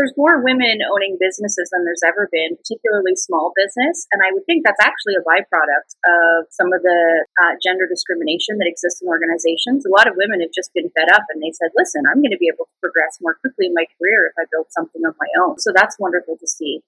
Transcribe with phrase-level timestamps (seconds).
[0.00, 4.08] there's more women owning businesses than there's ever been, particularly small business.
[4.16, 8.56] And I would think that's actually a byproduct of some of the uh, gender discrimination
[8.64, 9.84] that exists in organizations.
[9.84, 12.32] A lot of women have just been fed up and they said, listen, I'm going
[12.32, 15.12] to be able to progress more quickly in my career if I build something of
[15.20, 15.60] my own.
[15.60, 16.80] So that's wonderful to see.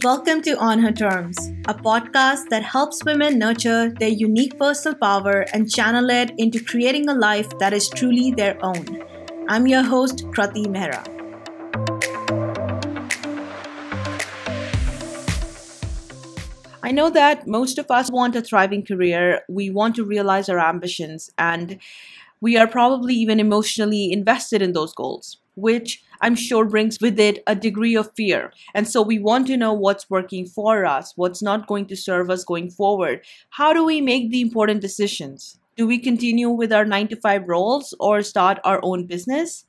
[0.00, 1.36] Welcome to On Her Terms,
[1.68, 7.10] a podcast that helps women nurture their unique personal power and channel it into creating
[7.10, 9.11] a life that is truly their own.
[9.48, 11.02] I'm your host, Krati Mehra.
[16.84, 19.40] I know that most of us want a thriving career.
[19.48, 21.78] We want to realize our ambitions, and
[22.40, 27.42] we are probably even emotionally invested in those goals, which I'm sure brings with it
[27.46, 28.52] a degree of fear.
[28.74, 32.30] And so we want to know what's working for us, what's not going to serve
[32.30, 33.24] us going forward.
[33.50, 35.58] How do we make the important decisions?
[35.74, 39.64] Do we continue with our nine to five roles or start our own business?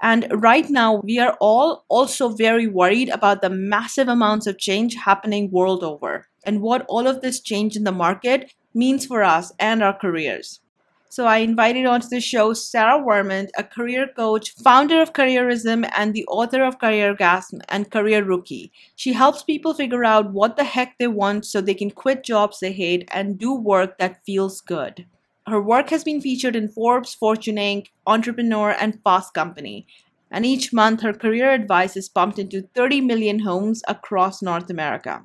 [0.00, 4.96] And right now, we are all also very worried about the massive amounts of change
[4.96, 9.52] happening world over and what all of this change in the market means for us
[9.58, 10.60] and our careers.
[11.08, 16.12] So I invited onto the show Sarah Vermunt, a career coach, founder of Careerism, and
[16.12, 18.72] the author of Careergasm and Career Rookie.
[18.96, 22.58] She helps people figure out what the heck they want so they can quit jobs
[22.58, 25.06] they hate and do work that feels good.
[25.48, 29.86] Her work has been featured in Forbes, Fortune Inc., Entrepreneur, and Fast Company.
[30.28, 35.22] And each month, her career advice is pumped into 30 million homes across North America.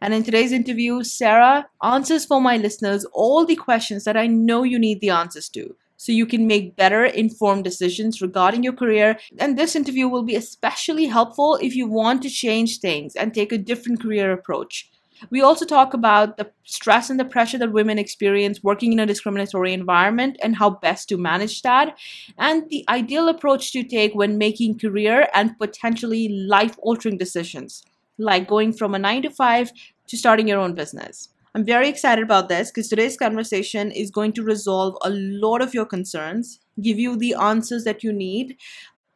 [0.00, 4.62] And in today's interview, Sarah answers for my listeners all the questions that I know
[4.62, 9.18] you need the answers to so you can make better informed decisions regarding your career.
[9.38, 13.52] And this interview will be especially helpful if you want to change things and take
[13.52, 14.89] a different career approach.
[15.28, 19.06] We also talk about the stress and the pressure that women experience working in a
[19.06, 21.98] discriminatory environment and how best to manage that,
[22.38, 27.82] and the ideal approach to take when making career and potentially life altering decisions
[28.20, 29.72] like going from a nine to five
[30.06, 31.28] to starting your own business.
[31.54, 35.74] I'm very excited about this because today's conversation is going to resolve a lot of
[35.74, 38.56] your concerns, give you the answers that you need.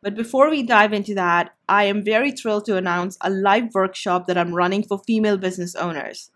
[0.05, 4.27] But before we dive into that, I am very thrilled to announce a live workshop
[4.27, 6.31] that I'm running for female business owners.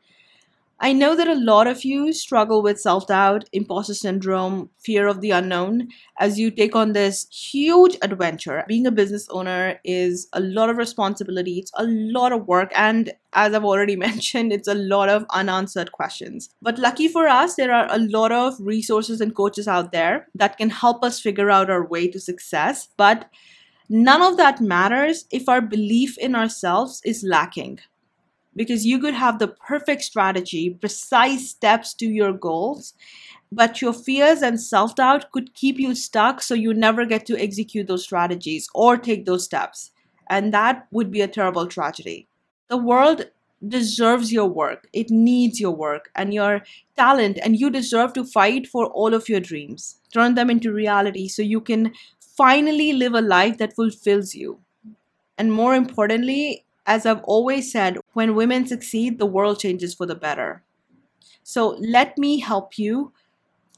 [0.80, 5.20] I know that a lot of you struggle with self doubt, imposter syndrome, fear of
[5.20, 8.64] the unknown as you take on this huge adventure.
[8.66, 13.12] Being a business owner is a lot of responsibility, it's a lot of work, and
[13.34, 16.48] as I've already mentioned, it's a lot of unanswered questions.
[16.62, 20.56] But lucky for us, there are a lot of resources and coaches out there that
[20.56, 22.88] can help us figure out our way to success.
[22.96, 23.28] But
[23.88, 27.80] none of that matters if our belief in ourselves is lacking
[28.56, 32.92] because you could have the perfect strategy, precise steps to your goals,
[33.52, 37.40] but your fears and self doubt could keep you stuck so you never get to
[37.40, 39.92] execute those strategies or take those steps.
[40.28, 42.28] And that would be a terrible tragedy.
[42.68, 43.26] The world
[43.66, 46.62] deserves your work, it needs your work and your
[46.96, 49.96] talent, and you deserve to fight for all of your dreams.
[50.12, 51.92] Turn them into reality so you can
[52.38, 54.60] finally live a life that fulfills you.
[55.36, 60.14] And more importantly, as I've always said, when women succeed, the world changes for the
[60.14, 60.62] better.
[61.42, 63.12] So let me help you.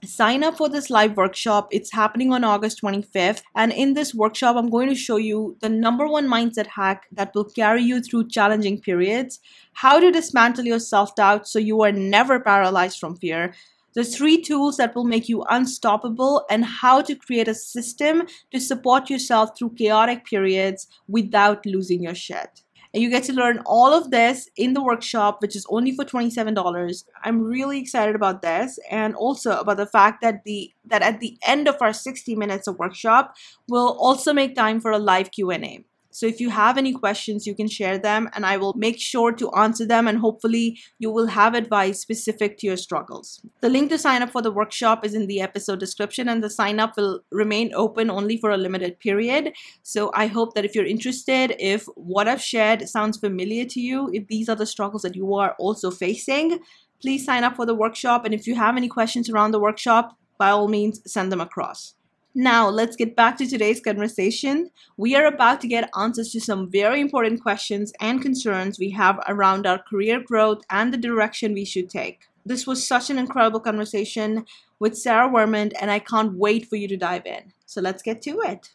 [0.05, 1.69] Sign up for this live workshop.
[1.71, 3.43] It's happening on August 25th.
[3.55, 7.35] And in this workshop, I'm going to show you the number one mindset hack that
[7.35, 9.41] will carry you through challenging periods,
[9.73, 13.55] how to dismantle your self doubt so you are never paralyzed from fear,
[13.95, 18.61] the three tools that will make you unstoppable, and how to create a system to
[18.61, 22.63] support yourself through chaotic periods without losing your shit.
[22.93, 26.05] And you get to learn all of this in the workshop, which is only for
[26.05, 27.05] $27.
[27.23, 31.39] I'm really excited about this and also about the fact that the that at the
[31.47, 33.37] end of our 60 minutes of workshop,
[33.69, 35.85] we'll also make time for a live Q&A.
[36.11, 39.33] So if you have any questions, you can share them and I will make sure
[39.33, 43.41] to answer them and hopefully you will have advice specific to your struggles.
[43.61, 46.51] The link to sign up for the workshop is in the episode description and the
[46.51, 49.53] sign up will remain open only for a limited period.
[49.83, 54.11] So I hope that if you're interested, if what I've shared sounds familiar to you,
[54.13, 56.59] if these are the struggles that you are also facing,
[57.01, 60.17] please sign up for the workshop and if you have any questions around the workshop,
[60.39, 61.95] by all means send them across.
[62.35, 64.71] Now, let's get back to today's conversation.
[64.97, 69.19] We are about to get answers to some very important questions and concerns we have
[69.27, 72.29] around our career growth and the direction we should take.
[72.47, 74.45] This was such an incredible conversation
[74.79, 77.53] with Sarah Vermunt, and I can't wait for you to dive in.
[77.67, 78.71] So let's get to it.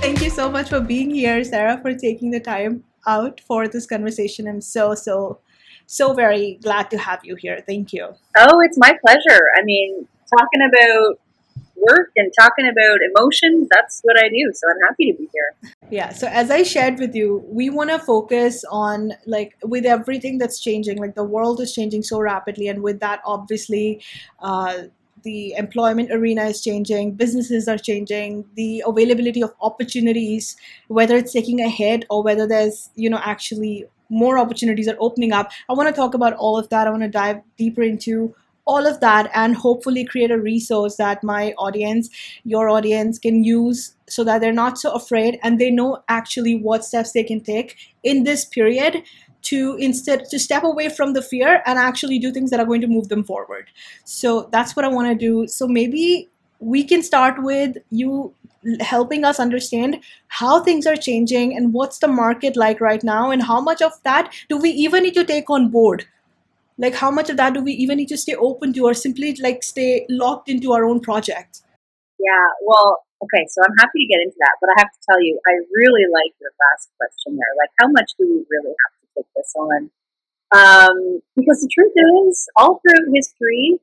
[0.00, 3.86] Thank you so much for being here, Sarah, for taking the time out for this
[3.86, 4.46] conversation.
[4.46, 5.40] I'm so, so
[5.86, 7.62] so very glad to have you here.
[7.66, 8.08] Thank you.
[8.36, 9.42] Oh, it's my pleasure.
[9.56, 11.20] I mean, talking about
[11.76, 14.52] work and talking about emotions, that's what I do.
[14.54, 15.72] So I'm happy to be here.
[15.90, 16.12] Yeah.
[16.12, 20.60] So as I shared with you, we want to focus on like with everything that's
[20.60, 22.68] changing, like the world is changing so rapidly.
[22.68, 24.02] And with that, obviously,
[24.40, 24.84] uh,
[25.24, 30.56] the employment arena is changing, businesses are changing, the availability of opportunities,
[30.88, 35.32] whether it's taking a hit or whether there's, you know, actually more opportunities are opening
[35.32, 35.50] up.
[35.68, 36.86] I want to talk about all of that.
[36.86, 38.34] I want to dive deeper into
[38.66, 42.08] all of that and hopefully create a resource that my audience,
[42.44, 46.84] your audience can use so that they're not so afraid and they know actually what
[46.84, 49.02] steps they can take in this period
[49.44, 52.80] to instead to step away from the fear and actually do things that are going
[52.80, 53.68] to move them forward.
[54.04, 55.46] So that's what I want to do.
[55.46, 56.28] So maybe
[56.60, 58.34] we can start with you
[58.80, 63.42] helping us understand how things are changing and what's the market like right now and
[63.42, 66.06] how much of that do we even need to take on board
[66.78, 69.36] like how much of that do we even need to stay open to or simply
[69.42, 71.60] like stay locked into our own project
[72.18, 75.20] yeah well okay so i'm happy to get into that but i have to tell
[75.20, 78.93] you i really like your last question there like how much do we really have
[79.16, 79.90] take this on
[80.52, 83.78] um, because the truth is all throughout history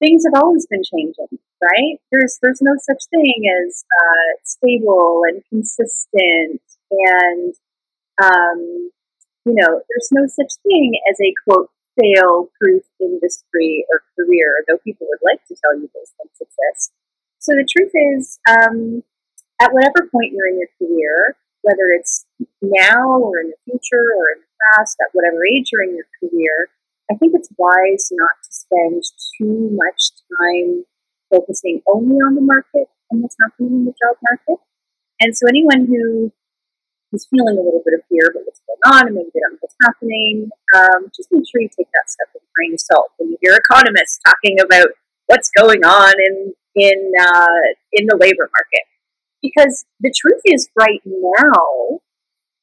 [0.00, 5.42] things have always been changing right there's there's no such thing as uh, stable and
[5.48, 7.54] consistent and
[8.22, 8.90] um,
[9.44, 11.70] you know there's no such thing as a quote
[12.00, 16.92] fail proof industry or career, though people would like to tell you those things exist.
[17.38, 19.02] So the truth is, um,
[19.60, 22.26] at whatever point you're in your career, whether it's
[22.60, 26.06] now or in the future or in the past, at whatever age you're in your
[26.20, 26.70] career,
[27.10, 29.02] I think it's wise not to spend
[29.36, 30.84] too much time
[31.30, 34.62] focusing only on the market and what's happening in the job market.
[35.20, 39.14] And so anyone who's feeling a little bit of fear about what's going on and
[39.16, 42.42] maybe they don't know what's happening, um, just make sure you take that step with
[42.42, 43.12] a grain of salt.
[43.18, 44.88] When you hear economists talking about
[45.26, 48.84] what's going on in in uh, in the labor market,
[49.42, 52.00] because the truth is, right now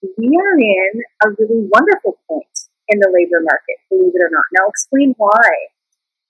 [0.01, 2.57] we are in a really wonderful point
[2.87, 3.77] in the labor market.
[3.89, 4.45] Believe it or not.
[4.53, 5.49] Now, I'll explain why.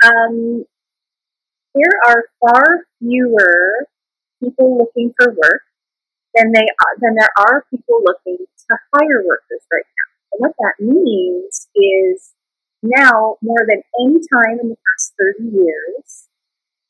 [0.03, 0.65] Um,
[1.73, 3.87] there are far fewer
[4.43, 5.63] people looking for work
[6.35, 10.07] than they are, than there are people looking to hire workers right now.
[10.33, 12.33] And what that means is
[12.83, 16.27] now more than any time in the past 30 years,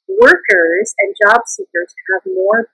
[0.08, 2.70] workers and job seekers have more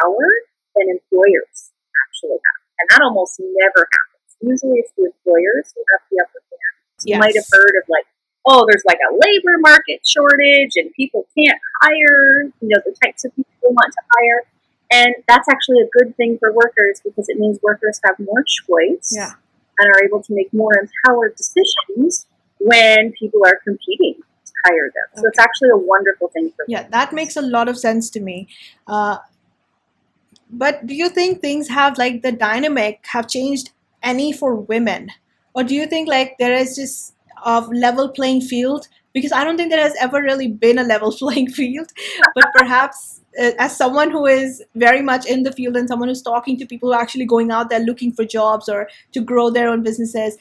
[0.00, 0.28] power
[0.74, 1.70] than employers
[2.08, 2.61] actually have.
[2.78, 4.30] And that almost never happens.
[4.40, 6.74] Usually it's the employers who have the upper hand.
[7.04, 7.14] Yes.
[7.14, 8.06] You might have heard of like,
[8.46, 13.24] oh, there's like a labor market shortage and people can't hire, you know, the types
[13.24, 14.42] of people they want to hire.
[14.92, 19.10] And that's actually a good thing for workers because it means workers have more choice
[19.10, 19.32] yeah.
[19.78, 22.26] and are able to make more empowered decisions
[22.58, 24.14] when people are competing
[24.44, 25.08] to hire them.
[25.12, 25.22] Okay.
[25.22, 28.20] So it's actually a wonderful thing for Yeah, that makes a lot of sense to
[28.20, 28.48] me.
[28.86, 29.18] Uh,
[30.52, 33.70] but do you think things have like the dynamic have changed
[34.02, 35.08] any for women?
[35.54, 37.14] Or do you think like there is just
[37.44, 38.88] a level playing field?
[39.14, 41.88] Because I don't think there has ever really been a level playing field,
[42.34, 46.22] but perhaps uh, as someone who is very much in the field and someone who's
[46.22, 49.48] talking to people who are actually going out there looking for jobs or to grow
[49.48, 50.36] their own businesses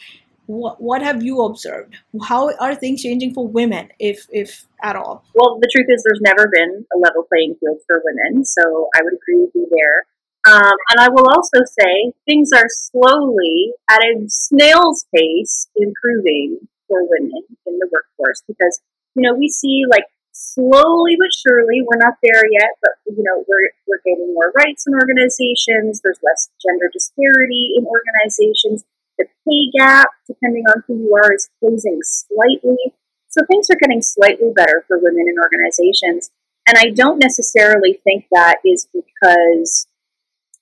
[0.46, 1.96] what, what have you observed
[2.28, 6.22] how are things changing for women if if at all well the truth is there's
[6.22, 10.06] never been a level playing field for women so i would agree with you there
[10.54, 17.04] um, and i will also say things are slowly at a snail's pace improving for
[17.04, 18.82] women in the workforce because
[19.15, 20.06] you know we see like
[20.42, 24.86] slowly but surely, we're not there yet, but you know, we're we're getting more rights
[24.88, 26.01] in organizations.
[26.01, 28.84] There's less gender disparity in organizations.
[29.18, 32.94] The pay gap, depending on who you are, is closing slightly.
[33.30, 36.32] So things are getting slightly better for women in organizations.
[36.68, 39.88] And I don't necessarily think that is because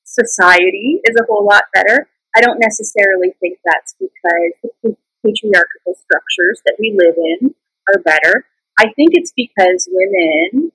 [0.04, 2.10] society is a whole lot better.
[2.36, 7.56] I don't necessarily think that's because the patriarchal structures that we live in
[7.88, 8.46] are better.
[8.80, 10.72] I think it's because women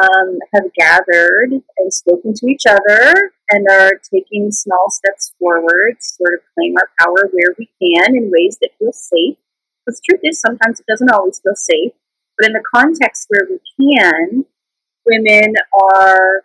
[0.00, 6.34] um, have gathered and spoken to each other and are taking small steps forward sort
[6.34, 9.36] of claim our power where we can in ways that feel safe.
[9.86, 11.92] the truth is, sometimes it doesn't always feel safe,
[12.38, 14.44] but in the context where we can,
[15.04, 15.54] women
[15.94, 16.44] are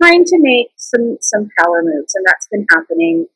[0.00, 3.26] trying to make some some power moves, and that's been happening,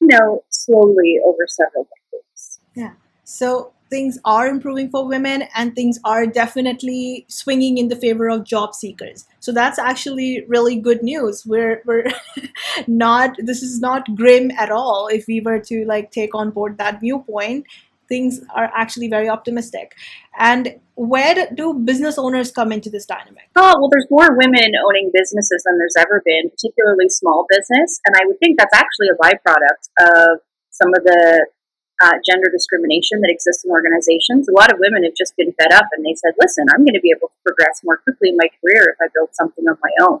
[0.00, 2.60] you know, slowly over several decades.
[2.74, 2.92] Yeah.
[3.24, 8.44] So things are improving for women and things are definitely swinging in the favor of
[8.44, 9.24] job seekers.
[9.38, 11.44] So that's actually really good news.
[11.46, 12.06] We're we're
[12.88, 16.78] not this is not grim at all if we were to like take on board
[16.78, 17.66] that viewpoint.
[18.08, 19.92] things are actually very optimistic.
[20.48, 20.64] And
[21.12, 23.46] where do business owners come into this dynamic?
[23.62, 28.00] Oh, well, there's more women owning businesses than there's ever been, particularly small business.
[28.04, 30.40] And I would think that's actually a byproduct of
[30.80, 31.46] some of the
[32.04, 34.44] uh, gender discrimination that exists in organizations.
[34.44, 37.00] A lot of women have just been fed up and they said, listen, I'm going
[37.00, 39.80] to be able to progress more quickly in my career if I build something of
[39.80, 40.20] my own.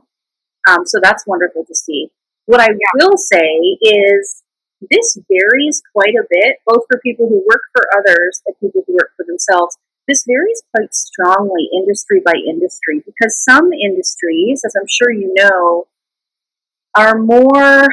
[0.64, 2.08] Um, so that's wonderful to see.
[2.46, 4.42] What I will say is
[4.90, 8.94] this varies quite a bit, both for people who work for others and people who
[8.94, 9.76] work for themselves.
[10.08, 15.86] This varies quite strongly industry by industry because some industries, as I'm sure you know,
[16.94, 17.86] are more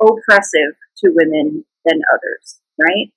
[0.00, 3.12] oppressive to women than others, right?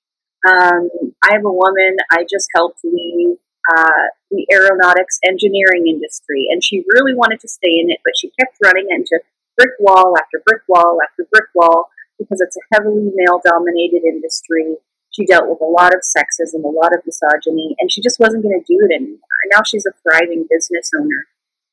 [0.46, 0.88] Um,
[1.24, 6.84] I have a woman I just helped leave uh, the aeronautics engineering industry, and she
[6.94, 9.18] really wanted to stay in it, but she kept running into
[9.56, 14.76] brick wall after brick wall after brick wall because it's a heavily male dominated industry.
[15.10, 18.42] She dealt with a lot of sexism, a lot of misogyny, and she just wasn't
[18.42, 19.18] going to do it anymore.
[19.50, 21.26] Now she's a thriving business owner.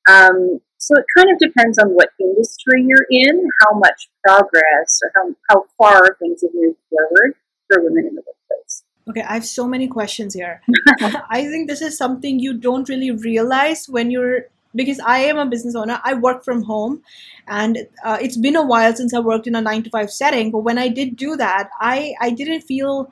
[0.10, 5.12] Um, so it kind of depends on what industry you're in, how much progress or
[5.16, 7.36] how, how far things have moved forward
[7.74, 8.84] for women in the workplace.
[9.10, 10.62] Okay, I have so many questions here.
[11.30, 15.46] I think this is something you don't really realize when you're because I am a
[15.46, 16.00] business owner.
[16.04, 17.04] I work from home,
[17.48, 20.52] and uh, it's been a while since I worked in a nine to five setting.
[20.52, 23.12] But when I did do that, I I didn't feel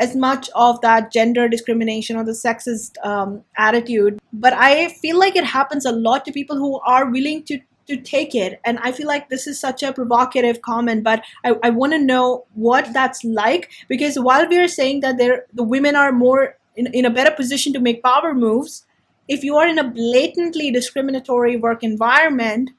[0.00, 4.20] as much of that gender discrimination or the sexist um, attitude.
[4.32, 7.96] But I feel like it happens a lot to people who are willing to to
[7.96, 8.60] take it.
[8.64, 11.98] And I feel like this is such a provocative comment, but I, I want to
[11.98, 16.56] know what that's like because while we are saying that there the women are more
[16.76, 18.86] in, in a better position to make power moves,
[19.26, 22.70] if you are in a blatantly discriminatory work environment,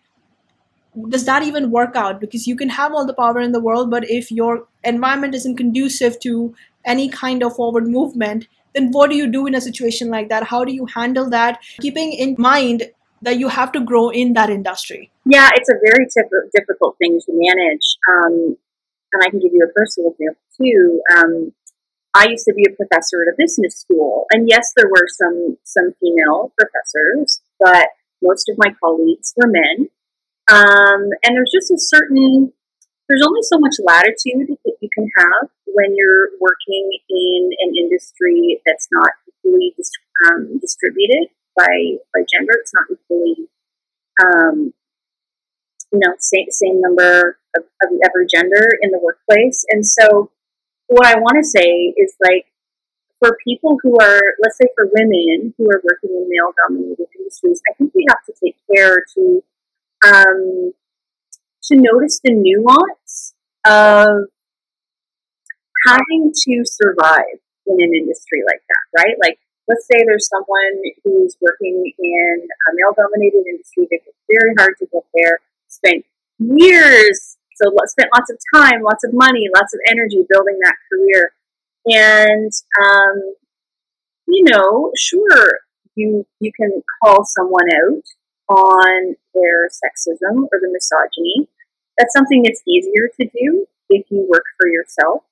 [1.09, 2.19] does that even work out?
[2.19, 5.57] Because you can have all the power in the world, but if your environment isn't
[5.57, 10.09] conducive to any kind of forward movement, then what do you do in a situation
[10.09, 10.43] like that?
[10.43, 11.59] How do you handle that?
[11.81, 12.89] Keeping in mind
[13.21, 15.11] that you have to grow in that industry.
[15.25, 17.97] Yeah, it's a very tip- difficult thing to manage.
[18.11, 18.57] Um,
[19.13, 21.01] and I can give you a personal example too.
[21.15, 21.53] Um,
[22.13, 25.57] I used to be a professor at a business school, and yes, there were some
[25.63, 27.87] some female professors, but
[28.21, 29.89] most of my colleagues were men.
[30.51, 32.51] Um, and there's just a certain
[33.07, 38.61] there's only so much latitude that you can have when you're working in an industry
[38.65, 39.73] that's not equally
[40.25, 42.53] um, distributed by by gender.
[42.59, 43.47] It's not equally,
[44.23, 44.73] um,
[45.91, 49.65] you know, same same number of, of every gender in the workplace.
[49.69, 50.31] And so,
[50.87, 52.45] what I want to say is like
[53.19, 57.61] for people who are, let's say, for women who are working in male dominated industries,
[57.69, 59.43] I think we have to take care to
[60.05, 60.73] um,
[61.63, 63.33] to notice the nuance
[63.65, 64.29] of
[65.87, 69.15] having to survive in an industry like that, right?
[69.21, 69.39] Like
[69.69, 74.73] let's say there's someone who's working in a male dominated industry, they worked very hard
[74.79, 76.03] to get there, spent
[76.39, 81.33] years, so spent lots of time, lots of money, lots of energy building that career.
[81.85, 83.35] And, um,
[84.27, 85.59] you know, sure,
[85.95, 88.03] you, you can call someone out
[88.49, 91.47] on their sexism or the misogyny.
[91.97, 95.23] That's something that's easier to do if you work for yourself.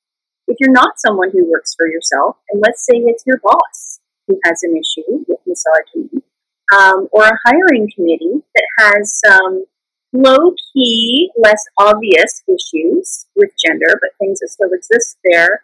[0.47, 3.96] If you're not someone who works for yourself, and let's say it's your boss,
[4.27, 6.21] who has an issue with misogyny,
[6.73, 9.65] um, or a hiring committee that has some
[10.13, 15.63] low key, less obvious issues with gender, but things that still exist there.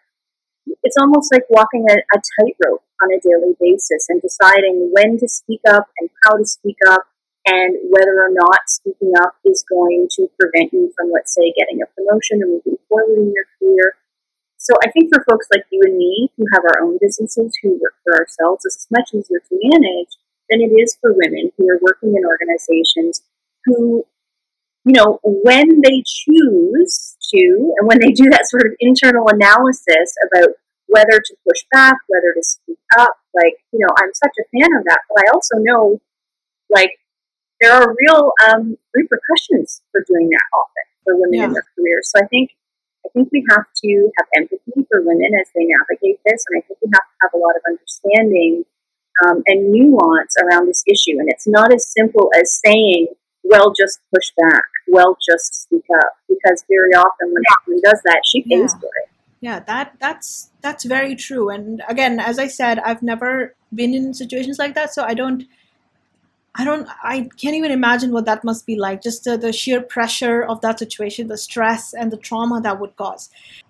[0.84, 5.27] It's almost like walking a, a tightrope on a daily basis and deciding when to
[5.27, 7.03] speak up and how to speak up
[7.46, 11.82] and whether or not speaking up is going to prevent you from, let's say, getting
[11.82, 13.96] a promotion or moving forward in your career
[14.57, 17.79] so I think for folks like you and me who have our own businesses, who
[17.81, 20.15] work for ourselves, it's much easier to manage
[20.50, 23.24] than it is for women who are working in organizations
[23.65, 24.05] who,
[24.86, 30.15] you know, when they choose to, and when they do that sort of internal analysis
[30.31, 30.50] about
[30.88, 34.69] whether to push back, whether to speak up, like, you know, I'm such a fan
[34.77, 36.01] of that, but I also know,
[36.69, 36.91] like,
[37.62, 41.45] there are real um, repercussions for doing that often for women yeah.
[41.45, 42.12] in their careers.
[42.13, 42.51] So I think
[43.05, 46.67] I think we have to have empathy for women as they navigate this, and I
[46.67, 48.63] think we have to have a lot of understanding
[49.25, 51.19] um, and nuance around this issue.
[51.19, 53.07] And it's not as simple as saying,
[53.43, 58.22] well, just push back, well, just speak up, because very often when someone does that,
[58.25, 58.79] she pays yeah.
[58.79, 59.10] for it.
[59.41, 61.50] Yeah, that that's that's very true.
[61.50, 65.43] And again, as I said, I've never been in situations like that, so I don't
[66.55, 69.01] I don't, I can't even imagine what that must be like.
[69.01, 72.95] Just the, the sheer pressure of that situation, the stress and the trauma that would
[72.95, 73.29] cause.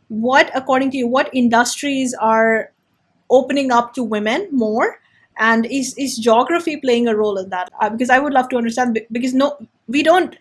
[0.10, 2.72] What, according to you, what industries are
[3.30, 5.00] opening up to women more?
[5.38, 7.72] And is, is geography playing a role in that?
[7.80, 10.36] Uh, because I would love to understand because no, we don't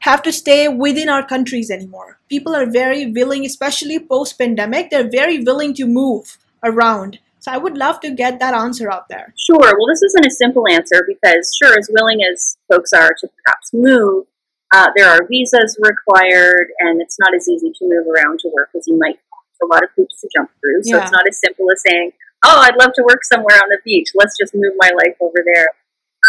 [0.00, 2.18] have to stay within our countries anymore.
[2.28, 7.18] People are very willing, especially post pandemic, they're very willing to move around.
[7.40, 9.32] So I would love to get that answer out there.
[9.36, 9.58] Sure.
[9.58, 13.72] Well, this isn't a simple answer because, sure, as willing as folks are to perhaps
[13.72, 14.26] move,
[14.72, 18.68] uh, there are visas required, and it's not as easy to move around to work
[18.76, 19.18] as you might.
[19.62, 20.82] A lot of hoops to jump through.
[20.84, 21.02] So yeah.
[21.02, 22.12] it's not as simple as saying,
[22.44, 24.08] "Oh, I'd love to work somewhere on the beach.
[24.14, 25.68] Let's just move my life over there."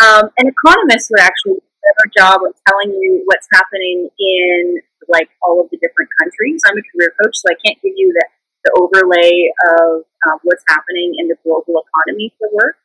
[0.04, 4.82] Um, and economists would actually do a better job of telling you what's happening in
[5.08, 6.62] like all of the different countries.
[6.68, 8.26] I'm a career coach, so I can't give you the,
[8.64, 12.78] the overlay of um, what's happening in the global economy for work.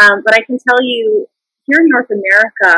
[0.00, 1.26] Um, but I can tell you
[1.66, 2.76] here in North America,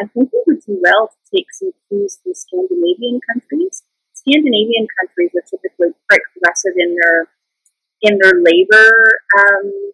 [0.00, 3.82] I think we would do well to take some cues from Scandinavian countries.
[4.14, 7.28] Scandinavian countries are typically quite progressive in their
[8.02, 8.90] in their labor.
[9.34, 9.90] Um,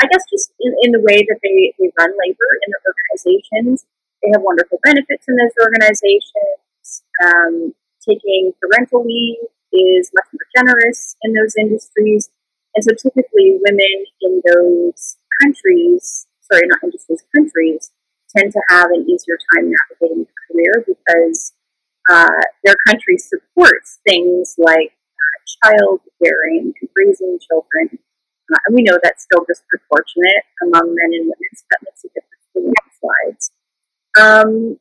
[0.00, 3.86] I guess just in, in, the way that they, they run labor in their organizations.
[4.22, 7.02] They have wonderful benefits in those organizations.
[7.22, 7.74] Um,
[8.06, 9.38] taking parental leave
[9.72, 12.30] is much more generous in those industries.
[12.74, 17.90] And so typically women in those countries sorry, not industries, countries
[18.36, 21.52] tend to have an easier time navigating the career because
[22.10, 27.98] uh, their country supports things like uh, child bearing and raising children.
[28.52, 32.08] Uh, and we know that's still disproportionate among men and women, so that makes a
[32.08, 33.50] difference in the next slides.
[34.20, 34.78] Um,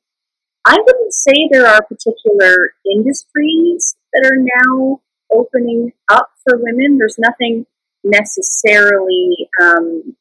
[0.65, 5.01] I wouldn't say there are particular industries that are now
[5.31, 6.97] opening up for women.
[6.97, 7.65] There's nothing
[8.03, 10.15] necessarily um,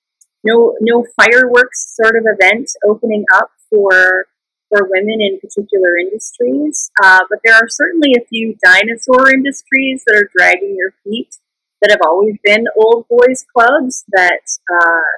[0.44, 4.26] no no fireworks sort of event opening up for
[4.68, 6.90] for women in particular industries.
[7.02, 11.36] Uh, but there are certainly a few dinosaur industries that are dragging their feet
[11.82, 15.10] that have always been old boys clubs that uh,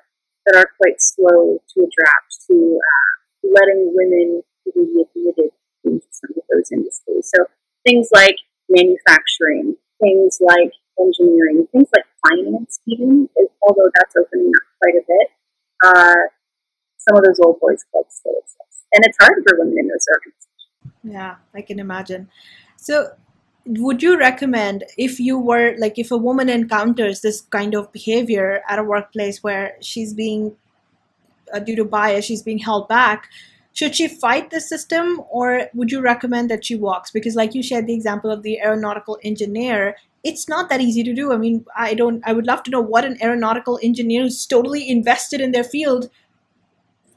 [0.46, 5.52] that are quite slow to adapt to uh, letting women be admitted
[5.84, 7.30] into some of those industries.
[7.34, 7.46] So
[7.84, 8.36] things like
[8.74, 13.28] manufacturing, things like engineering, things like finance, even,
[13.62, 15.28] although that's opening up quite a bit,
[15.84, 16.22] uh,
[16.98, 18.84] some of those old boys clubs still exist.
[18.94, 20.52] And it's hard for women in those organizations.
[21.02, 22.28] Yeah, I can imagine.
[22.76, 23.12] So,
[23.64, 28.60] would you recommend if you were like if a woman encounters this kind of behavior
[28.68, 30.56] at a workplace where she's being
[31.54, 33.28] uh, due to bias she's being held back
[33.72, 37.10] should she fight the system or would you recommend that she walks?
[37.10, 41.12] Because like you shared the example of the aeronautical engineer it's not that easy to
[41.12, 41.32] do.
[41.32, 44.88] I mean i don't i would love to know what an aeronautical engineer who's totally
[44.88, 46.08] invested in their field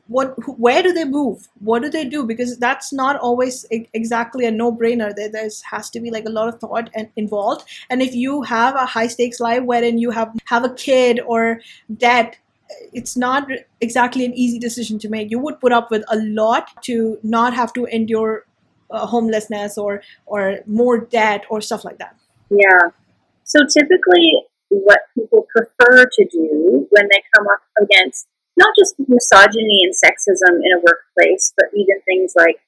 [0.07, 1.47] what where do they move?
[1.59, 2.25] What do they do?
[2.25, 5.15] Because that's not always exactly a no-brainer.
[5.15, 7.67] There there's has to be like a lot of thought and involved.
[7.89, 11.59] And if you have a high stakes life wherein you have have a kid or
[11.97, 12.37] debt
[12.93, 13.47] it's not
[13.81, 15.31] exactly an easy decision to make.
[15.31, 18.45] You would put up with a lot to not have to endure
[18.91, 22.15] uh, homelessness or or more debt or stuff like that.
[22.49, 22.89] Yeah.
[23.43, 29.81] So typically, what people prefer to do when they come up against not just misogyny
[29.83, 32.59] and sexism in a workplace, but even things like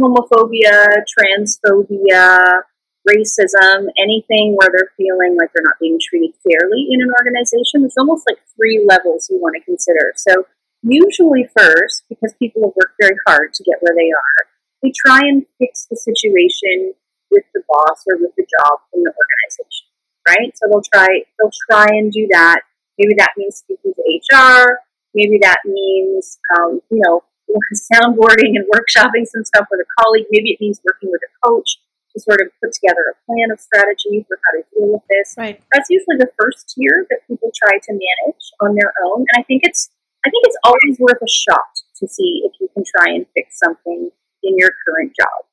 [0.00, 2.62] homophobia, transphobia,
[3.08, 7.98] racism, anything where they're feeling like they're not being treated fairly in an organization, there's
[7.98, 10.12] almost like three levels you want to consider.
[10.16, 10.46] So,
[10.82, 14.48] usually, first, because people have worked very hard to get where they are,
[14.82, 16.92] we try and fix the situation
[17.30, 19.88] with the boss or with the job in the organization,
[20.28, 20.52] right?
[20.56, 22.60] So they'll try they'll try and do that.
[22.98, 24.78] Maybe that means speaking to HR.
[25.14, 27.24] Maybe that means um, you know
[27.92, 30.26] soundboarding and workshopping some stuff with a colleague.
[30.30, 31.78] Maybe it means working with a coach
[32.14, 35.34] to sort of put together a plan of strategy for how to deal with this.
[35.36, 35.60] Right.
[35.74, 39.26] That's usually the first tier that people try to manage on their own.
[39.26, 39.90] And I think it's
[40.24, 43.58] I think it's always worth a shot to see if you can try and fix
[43.58, 44.08] something
[44.42, 45.44] in your current job.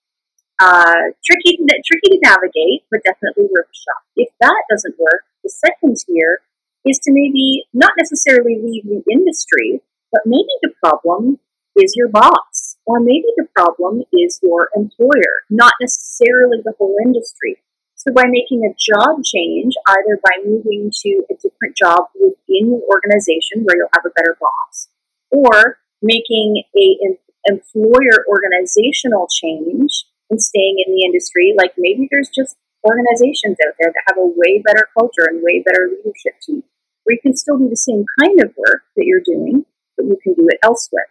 [0.62, 4.02] Uh, tricky, tricky to navigate, but definitely worth a shot.
[4.16, 6.40] If that doesn't work, the second tier
[6.86, 11.40] is to maybe not necessarily leave the industry, but maybe the problem
[11.76, 12.51] is your boss,
[12.92, 17.56] or maybe the problem is your employer, not necessarily the whole industry.
[17.96, 22.82] So, by making a job change, either by moving to a different job within the
[22.92, 24.90] organization where you'll have a better boss,
[25.32, 27.16] or making a
[27.48, 33.94] employer organizational change and staying in the industry, like maybe there's just organizations out there
[33.94, 36.64] that have a way better culture and way better leadership team,
[37.04, 39.64] where you can still do the same kind of work that you're doing,
[39.96, 41.08] but you can do it elsewhere.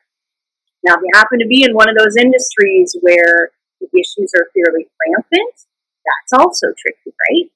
[0.85, 4.49] Now, if you happen to be in one of those industries where the issues are
[4.55, 5.55] fairly rampant,
[6.05, 7.51] that's also tricky, right?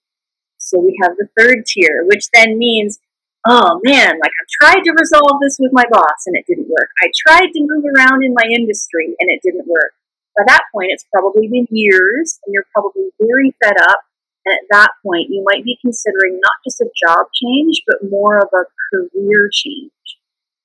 [0.58, 2.98] So we have the third tier, which then means
[3.46, 6.88] oh man, like I tried to resolve this with my boss and it didn't work.
[7.02, 9.92] I tried to move around in my industry and it didn't work.
[10.36, 14.00] By that point, it's probably been years and you're probably very fed up.
[14.46, 18.38] And at that point, you might be considering not just a job change, but more
[18.38, 19.92] of a career change.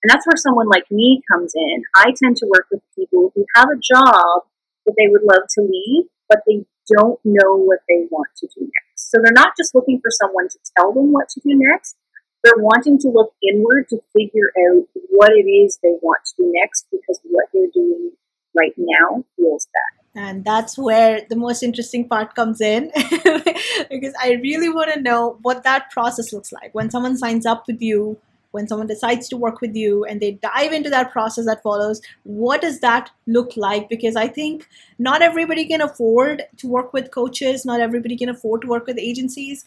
[0.02, 1.84] And that's where someone like me comes in.
[1.96, 4.48] I tend to work with people who have a job
[4.86, 8.62] that they would love to leave, but they don't know what they want to do
[8.62, 9.12] next.
[9.12, 11.96] So they're not just looking for someone to tell them what to do next,
[12.44, 16.52] they're wanting to look inward to figure out what it is they want to do
[16.62, 18.12] next because what they're doing
[18.56, 20.00] right now feels bad.
[20.16, 25.38] And that's where the most interesting part comes in because I really want to know
[25.42, 28.18] what that process looks like when someone signs up with you
[28.52, 32.02] when someone decides to work with you and they dive into that process that follows
[32.24, 33.90] what does that look like?
[33.90, 38.62] Because i think not everybody can afford to work with coaches not everybody can afford
[38.62, 39.66] to work with agencies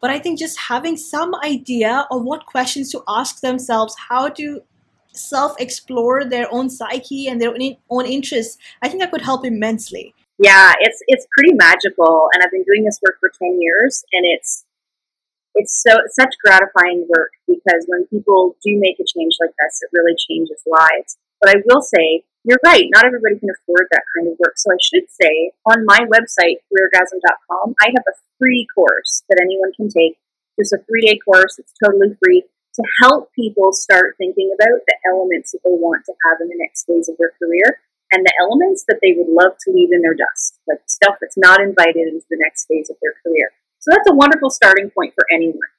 [0.00, 4.60] but i think just having some idea of what questions to ask themselves how to
[5.12, 7.54] self explore their own psyche and their
[7.90, 10.14] own interests i think that could help immensely.
[10.38, 14.24] Yeah it's it's pretty magical and i've been doing this work for 10 years and
[14.26, 14.64] it's
[15.58, 19.90] it's so such gratifying work because when people do make a change like this, it
[19.92, 21.18] really changes lives.
[21.42, 24.54] But I will say, you're right, not everybody can afford that kind of work.
[24.56, 29.74] So I should say, on my website, careergasm.com, I have a free course that anyone
[29.74, 30.16] can take.
[30.56, 32.44] It's a three day course, it's totally free
[32.74, 36.58] to help people start thinking about the elements that they want to have in the
[36.58, 40.00] next phase of their career and the elements that they would love to leave in
[40.02, 43.50] their dust, like stuff that's not invited into the next phase of their career.
[43.88, 45.72] So that's a wonderful starting point for anyone.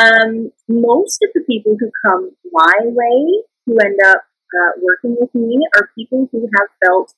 [0.00, 4.24] Um, most of the people who come my way who end up
[4.56, 7.12] uh, working with me are people who have felt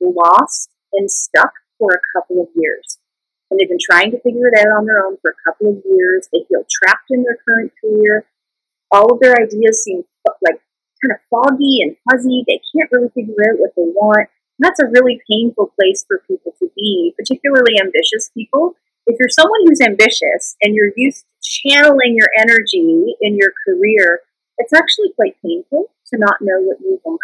[0.00, 2.98] lost and stuck for a couple of years.
[3.50, 5.82] And they've been trying to figure it out on their own for a couple of
[5.84, 6.28] years.
[6.32, 8.24] They feel trapped in their current career.
[8.92, 10.04] All of their ideas seem
[10.46, 10.62] like
[11.02, 12.44] kind of foggy and fuzzy.
[12.46, 14.30] They can't really figure out what they want.
[14.30, 19.28] And that's a really painful place for people to be, particularly ambitious people if you're
[19.28, 24.20] someone who's ambitious and you're used to channeling your energy in your career,
[24.58, 27.20] it's actually quite painful to not know what you want.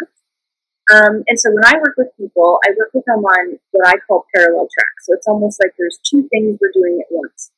[0.90, 4.00] Um, and so when I work with people, I work with them on what I
[4.08, 5.04] call parallel tracks.
[5.04, 7.52] So it's almost like there's two things we're doing at once.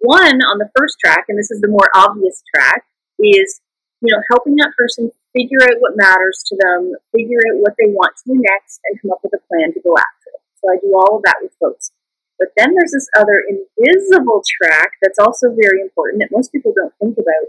[0.00, 2.84] One on the first track, and this is the more obvious track,
[3.20, 3.60] is
[4.00, 7.92] you know helping that person figure out what matters to them, figure out what they
[7.92, 10.42] want to do next, and come up with a plan to go after it.
[10.58, 11.92] So I do all of that with folks.
[12.38, 16.92] But then there's this other invisible track that's also very important that most people don't
[17.00, 17.48] think about.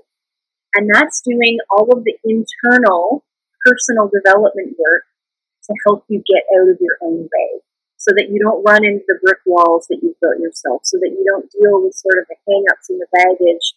[0.76, 3.26] And that's doing all of the internal
[3.66, 5.04] personal development work
[5.68, 7.52] to help you get out of your own way
[7.98, 11.12] so that you don't run into the brick walls that you've built yourself, so that
[11.12, 13.76] you don't deal with sort of the hang ups and the baggage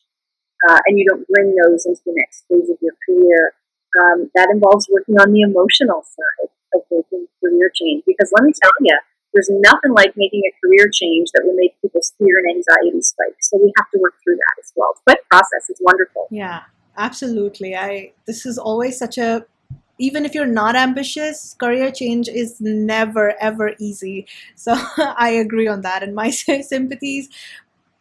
[0.68, 3.54] uh, and you don't bring those into the next phase of your career.
[3.98, 8.52] Um, that involves working on the emotional side of making career change because let me
[8.54, 8.98] tell you,
[9.32, 13.36] there's nothing like making a career change that will make people's fear and anxiety spike.
[13.40, 14.94] So we have to work through that as well.
[15.08, 15.70] A process.
[15.70, 16.26] is wonderful.
[16.30, 16.62] Yeah,
[16.96, 17.76] absolutely.
[17.76, 19.46] I this is always such a
[19.98, 24.26] even if you're not ambitious, career change is never ever easy.
[24.56, 26.30] So I agree on that, and my
[26.72, 27.28] sympathies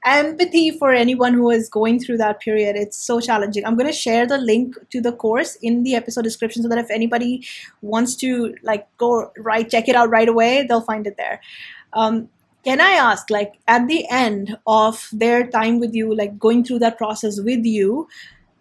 [0.06, 2.76] empathy for anyone who is going through that period.
[2.76, 3.66] It's so challenging.
[3.66, 6.78] I'm going to share the link to the course in the episode description so that
[6.78, 7.46] if anybody
[7.82, 11.42] wants to like go right check it out right away they'll find it there.
[11.94, 12.30] Um,
[12.66, 16.80] can i ask like at the end of their time with you like going through
[16.80, 18.06] that process with you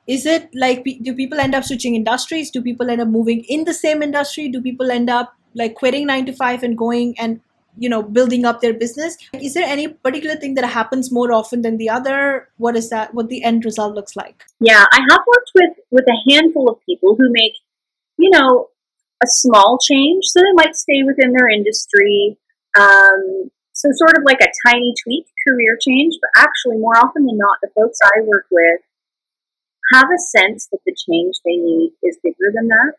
[0.08, 2.50] is it like do people end up switching industries?
[2.50, 4.48] Do people end up moving in the same industry?
[4.48, 7.40] Do people end up like quitting 9 to 5 and going and
[7.78, 9.16] you know building up their business.
[9.32, 12.48] Is there any particular thing that happens more often than the other?
[12.56, 14.44] What is that what the end result looks like?
[14.60, 17.54] Yeah i have worked with with a handful of people who make
[18.18, 18.68] you know
[19.22, 22.38] a small change so they might stay within their industry
[22.78, 27.36] um, so sort of like a tiny tweak career change but actually more often than
[27.36, 28.80] not the folks i work with
[29.92, 32.92] have a sense that the change they need is bigger than that.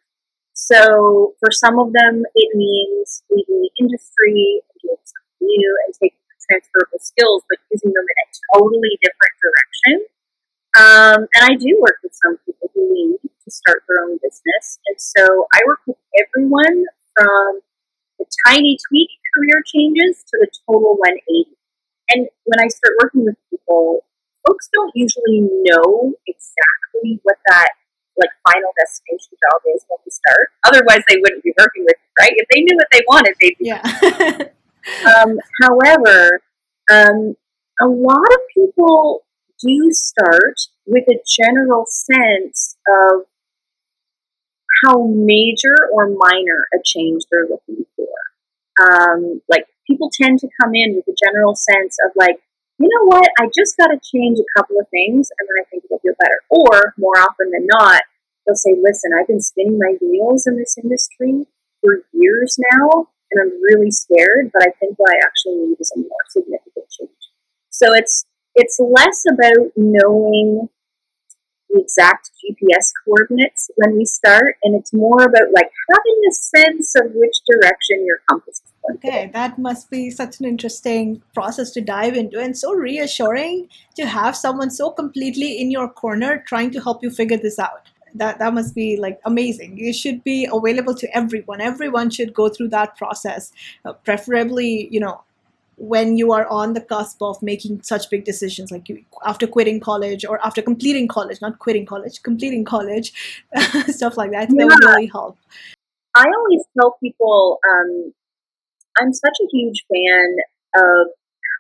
[0.54, 7.00] So for some of them, it means leaving the industry something new and taking transferable
[7.00, 9.96] skills, but using them in a totally different direction.
[10.78, 14.80] Um, and I do work with some people who need to start their own business.
[14.88, 17.62] And so I work with everyone from
[18.18, 21.58] the tiny tweak career changes to the total 180.
[22.10, 24.06] And when I start working with people,
[24.48, 27.70] folks don't usually know exactly what that
[28.18, 30.52] like final destination job is when we start.
[30.66, 32.34] Otherwise, they wouldn't be working with you, right?
[32.36, 33.72] If they knew what they wanted, they'd be.
[33.72, 34.50] Yeah.
[35.06, 36.42] um, however,
[36.92, 37.36] um,
[37.82, 39.22] a lot of people
[39.62, 43.22] do start with a general sense of
[44.84, 48.08] how major or minor a change they're looking for.
[48.82, 52.40] Um, like people tend to come in with a general sense of like,
[52.80, 55.70] you know what, I just got to change a couple of things and then I
[55.70, 56.42] think it'll feel better.
[56.50, 58.04] Or more often than not,
[58.46, 61.46] they'll say, listen, I've been spinning my wheels in this industry
[61.82, 65.92] for years now and I'm really scared, but I think what I actually need is
[65.96, 67.12] a more significant change.
[67.70, 70.70] So it's it's less about knowing
[71.70, 76.96] the exact GPS coordinates when we start, and it's more about like having a sense
[76.96, 79.10] of which direction your compass is pointing.
[79.10, 84.08] Okay, that must be such an interesting process to dive into, and so reassuring to
[84.08, 87.88] have someone so completely in your corner trying to help you figure this out.
[88.16, 89.78] That that must be like amazing.
[89.80, 91.62] It should be available to everyone.
[91.62, 93.52] Everyone should go through that process,
[93.86, 95.22] uh, preferably, you know,
[95.80, 99.80] when you are on the cusp of making such big decisions like you, after quitting
[99.80, 103.14] college or after completing college not quitting college completing college
[103.88, 104.58] stuff like that yeah.
[104.58, 105.38] that would really help
[106.16, 108.14] i always tell people um,
[109.00, 110.36] i'm such a huge fan
[110.76, 111.08] of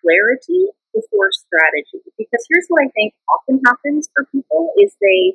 [0.01, 5.33] clarity before strategy because here's what i think often happens for people is they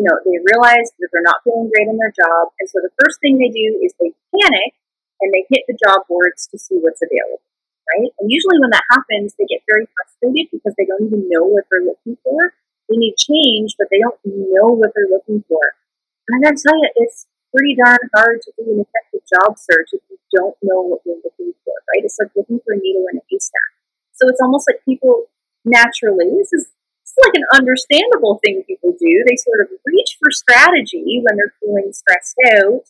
[0.00, 2.94] you know they realize that they're not feeling great in their job and so the
[2.96, 4.72] first thing they do is they panic
[5.20, 7.44] and they hit the job boards to see what's available
[7.90, 8.10] right?
[8.18, 11.66] And usually when that happens, they get very frustrated because they don't even know what
[11.70, 12.54] they're looking for.
[12.88, 15.62] They need change, but they don't know what they're looking for.
[16.26, 19.90] And I gotta tell you, it's pretty darn hard to do an effective job search
[19.94, 22.02] if you don't know what you're looking for, right?
[22.02, 23.74] It's like looking for a needle in a haystack.
[24.14, 25.26] So it's almost like people
[25.64, 26.70] naturally, this is
[27.10, 29.24] it's like an understandable thing people do.
[29.26, 32.86] They sort of reach for strategy when they're feeling stressed out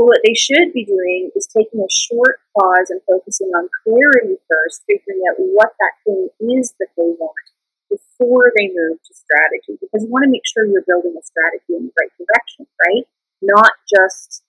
[0.00, 4.40] but what they should be doing is taking a short pause and focusing on clarity
[4.48, 7.52] first, figuring out what that thing is that they want
[7.90, 9.76] before they move to strategy.
[9.76, 13.04] Because you want to make sure you're building a strategy in the right direction, right?
[13.42, 14.40] Not just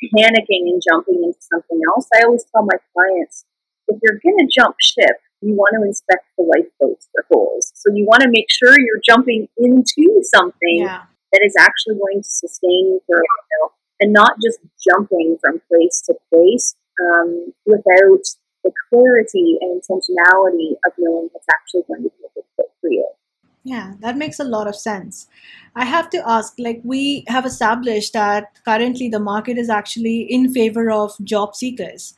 [0.00, 2.08] panicking and jumping into something else.
[2.14, 3.44] I always tell my clients
[3.88, 7.72] if you're going to jump ship, you want to inspect the lifeboats for holes.
[7.74, 11.02] So you want to make sure you're jumping into something yeah.
[11.32, 15.60] that is actually going to sustain you for a while and not just jumping from
[15.68, 18.24] place to place um, without
[18.64, 22.90] the clarity and intentionality of knowing what's actually going to be a good fit for
[22.90, 23.08] you.
[23.62, 25.26] Yeah, that makes a lot of sense.
[25.76, 30.52] I have to ask like, we have established that currently the market is actually in
[30.52, 32.14] favor of job seekers.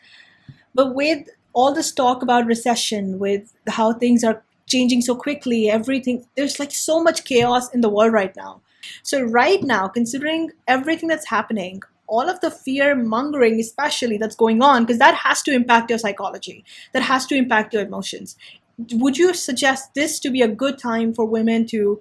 [0.75, 6.27] But with all this talk about recession, with how things are changing so quickly, everything,
[6.37, 8.61] there's like so much chaos in the world right now.
[9.03, 14.63] So, right now, considering everything that's happening, all of the fear mongering, especially that's going
[14.63, 18.37] on, because that has to impact your psychology, that has to impact your emotions.
[18.93, 22.01] Would you suggest this to be a good time for women to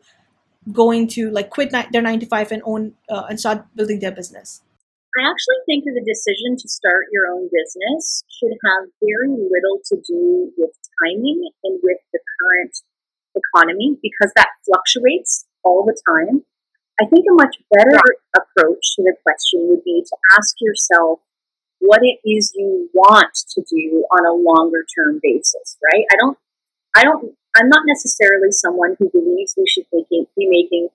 [0.72, 4.12] go into like quit their nine to five and own uh, and start building their
[4.12, 4.62] business?
[5.18, 9.84] I actually think that the decision to start your own business should have very little
[9.92, 10.72] to do with
[11.04, 12.76] timing and with the current
[13.36, 16.44] economy because that fluctuates all the time.
[17.00, 18.00] I think a much better
[18.38, 21.20] approach to the question would be to ask yourself
[21.80, 26.06] what it is you want to do on a longer term basis, right?
[26.14, 26.38] I don't,
[26.96, 30.06] I don't, I'm not necessarily someone who believes we should be
[30.38, 30.90] making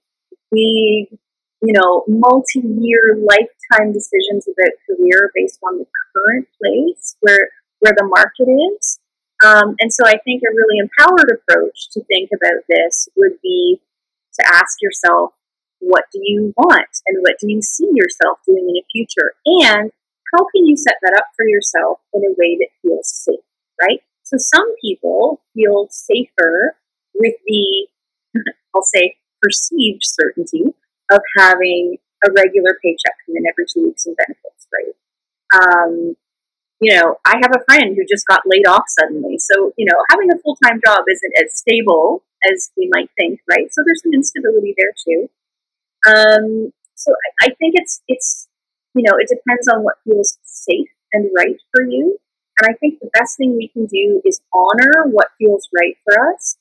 [0.51, 1.19] big,
[1.63, 7.95] you know, multi year lifetime decisions about career based on the current place where, where
[7.97, 8.99] the market is.
[9.45, 13.81] Um, and so I think a really empowered approach to think about this would be
[14.41, 15.33] to ask yourself,
[15.81, 19.33] what do you want and what do you see yourself doing in the future?
[19.45, 19.93] And
[20.35, 23.45] how can you set that up for yourself in a way that feels safe,
[23.81, 24.01] right?
[24.25, 26.77] So some people feel safer
[27.15, 27.89] with the,
[28.75, 30.75] I'll say, perceived certainty
[31.11, 34.95] of having a regular paycheck come in every two weeks and benefits, right?
[35.55, 36.17] Um,
[36.81, 39.39] you know, I have a friend who just got laid off suddenly.
[39.39, 43.41] So, you know, having a full time job isn't as stable as we might think,
[43.49, 43.73] right?
[43.73, 45.31] So there's some instability there too.
[46.07, 48.49] Um, so I, I think it's it's
[48.95, 52.19] you know it depends on what feels safe and right for you.
[52.59, 56.33] And I think the best thing we can do is honor what feels right for
[56.33, 56.57] us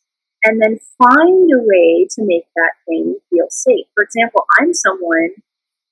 [0.45, 3.87] and then find a way to make that thing feel safe.
[3.95, 5.31] For example, I'm someone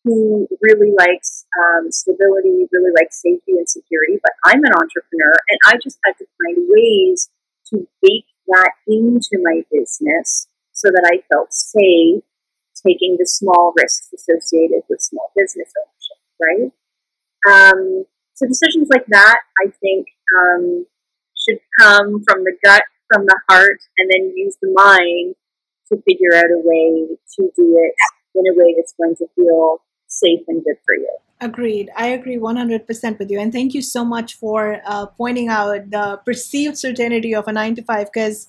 [0.04, 5.60] who really likes um, stability, really likes safety and security, but I'm an entrepreneur and
[5.66, 7.30] I just had to find ways
[7.74, 12.24] to bake that into my business so that I felt safe
[12.86, 16.72] taking the small risks associated with small business ownership, right?
[17.50, 20.86] Um, so decisions like that, I think, um,
[21.38, 25.36] should come from the gut, from the heart, and then use the mind
[25.90, 27.96] to figure out a way to do it
[28.36, 31.10] in a way that's going to feel safe and good for you.
[31.42, 31.90] Agreed.
[31.98, 33.40] I agree 100% with you.
[33.40, 37.76] And thank you so much for uh, pointing out the perceived certainty of a nine
[37.76, 38.48] to five because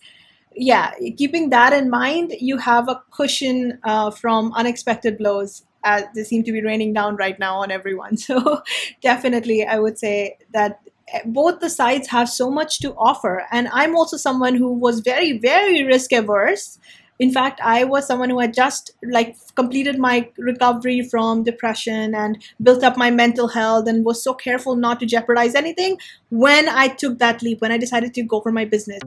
[0.57, 6.23] yeah, keeping that in mind, you have a cushion uh, from unexpected blows as they
[6.23, 8.17] seem to be raining down right now on everyone.
[8.25, 8.63] So,
[9.03, 10.81] definitely, I would say that
[11.27, 13.47] both the sides have so much to offer.
[13.51, 16.79] And I'm also someone who was very, very risk averse.
[17.21, 22.43] In fact, I was someone who had just like completed my recovery from depression and
[22.61, 25.97] built up my mental health and was so careful not to jeopardize anything
[26.31, 29.01] when I took that leap, when I decided to go for my business.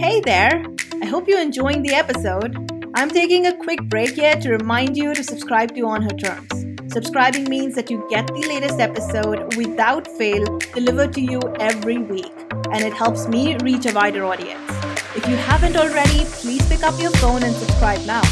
[0.00, 0.64] Hey there!
[1.00, 2.56] I hope you're enjoying the episode.
[2.94, 6.67] I'm taking a quick break here to remind you to subscribe to On Her Terms.
[6.90, 12.32] Subscribing means that you get the latest episode without fail delivered to you every week,
[12.72, 14.70] and it helps me reach a wider audience.
[15.14, 18.22] If you haven't already, please pick up your phone and subscribe now.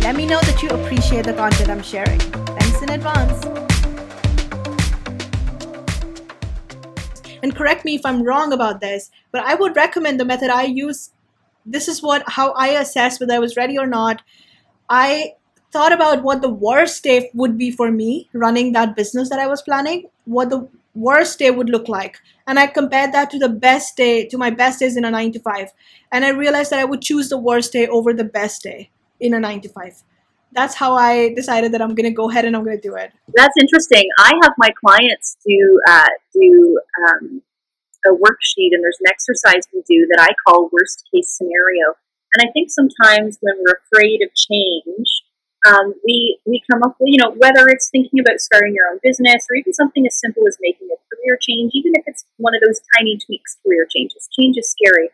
[0.00, 2.20] Let me know that you appreciate the content I'm sharing.
[2.20, 3.68] Thanks in advance.
[7.42, 10.64] and correct me if I'm wrong about this, but I would recommend the method I
[10.64, 11.10] use.
[11.64, 14.22] This is what how I assess whether I was ready or not.
[14.88, 15.34] I
[15.72, 19.46] thought about what the worst day would be for me running that business that I
[19.46, 22.18] was planning, what the worst day would look like.
[22.46, 25.32] And I compared that to the best day, to my best days in a nine
[25.32, 25.72] to five.
[26.10, 29.34] And I realized that I would choose the worst day over the best day in
[29.34, 30.02] a nine to five
[30.52, 32.94] that's how I decided that I'm going to go ahead and I'm going to do
[32.94, 33.12] it.
[33.34, 34.08] That's interesting.
[34.18, 37.42] I have my clients do uh, do um,
[38.06, 41.94] a worksheet, and there's an exercise we do that I call worst case scenario.
[42.34, 45.22] And I think sometimes when we're afraid of change,
[45.66, 49.00] um, we we come up with you know whether it's thinking about starting your own
[49.02, 52.54] business or even something as simple as making a career change, even if it's one
[52.54, 54.28] of those tiny tweaks career changes.
[54.38, 55.10] Change is scary,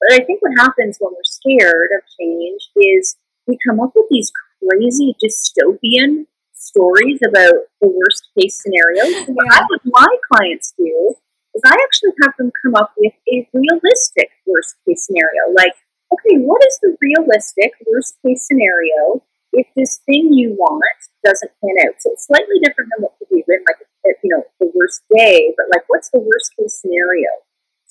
[0.00, 4.06] but I think what happens when we're scared of change is we come up with
[4.10, 4.30] these
[4.62, 9.10] crazy dystopian stories about the worst case scenarios.
[9.10, 9.34] Yeah.
[9.34, 11.14] What I have my clients do
[11.54, 15.50] is I actually have them come up with a realistic worst case scenario.
[15.56, 15.74] Like,
[16.12, 19.22] okay, what is the realistic worst case scenario
[19.58, 20.86] if this thing you want
[21.26, 21.98] doesn't pan out?
[21.98, 25.02] So it's slightly different than what could be written, like, eh, you know, the worst
[25.10, 27.28] day, but like, what's the worst case scenario?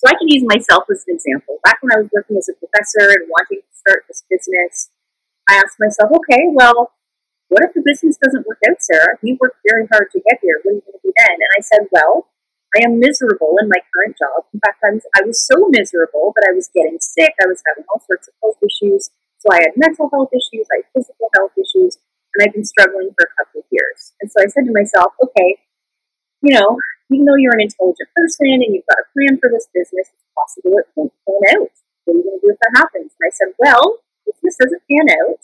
[0.00, 1.60] So I can use myself as an example.
[1.60, 4.88] Back when I was working as a professor and wanting to start this business,
[5.50, 6.96] I asked myself, okay, well,
[7.48, 9.20] what if the business doesn't work out, Sarah?
[9.20, 10.60] You worked very hard to get here.
[10.62, 11.36] What are you going to do then?
[11.36, 12.28] And I said, well,
[12.76, 14.44] I am miserable in my current job.
[14.52, 17.32] In fact, I was, I was so miserable that I was getting sick.
[17.40, 19.10] I was having all sorts of health issues.
[19.38, 21.98] So I had mental health issues, I had physical health issues,
[22.34, 24.12] and I've been struggling for a couple of years.
[24.20, 25.62] And so I said to myself, okay,
[26.42, 26.78] you know,
[27.10, 30.28] even though you're an intelligent person and you've got a plan for this business, it's
[30.34, 31.72] possible it won't pan out.
[32.04, 33.14] What are you going to do if that happens?
[33.14, 35.42] And I said, well, if this doesn't pan out,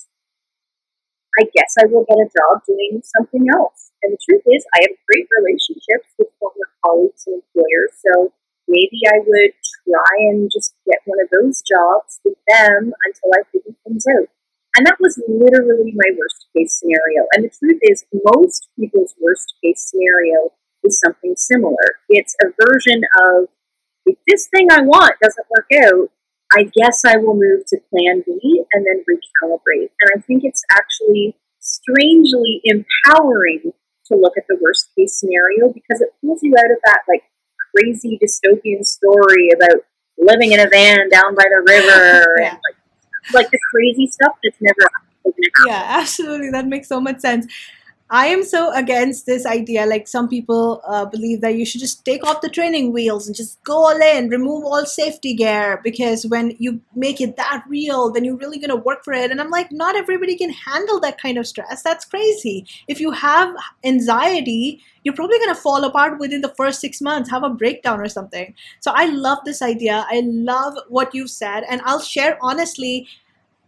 [1.41, 3.91] I guess I will get a job doing something else.
[4.03, 8.31] And the truth is, I have great relationships with former colleagues and employers, so
[8.69, 9.53] maybe I would
[9.85, 14.29] try and just get one of those jobs with them until I figure things out.
[14.77, 17.27] And that was literally my worst case scenario.
[17.33, 20.51] And the truth is, most people's worst case scenario
[20.83, 22.03] is something similar.
[22.09, 23.49] It's a version of
[24.07, 26.11] if this thing I want doesn't work out,
[26.53, 29.91] I guess I will move to plan B and then recalibrate.
[30.01, 33.73] And I think it's actually strangely empowering
[34.07, 37.23] to look at the worst case scenario because it pulls you out of that like
[37.75, 39.83] crazy dystopian story about
[40.19, 42.51] living in a van down by the river yeah.
[42.51, 44.77] and like, like the crazy stuff that's never
[45.67, 47.47] yeah absolutely that makes so much sense
[48.11, 49.87] I am so against this idea.
[49.87, 53.35] Like some people uh, believe that you should just take off the training wheels and
[53.35, 58.13] just go all in, remove all safety gear, because when you make it that real,
[58.13, 59.31] then you're really going to work for it.
[59.31, 61.83] And I'm like, not everybody can handle that kind of stress.
[61.83, 62.67] That's crazy.
[62.89, 67.31] If you have anxiety, you're probably going to fall apart within the first six months,
[67.31, 68.55] have a breakdown or something.
[68.81, 70.07] So I love this idea.
[70.11, 71.65] I love what you've said.
[71.69, 73.07] And I'll share honestly,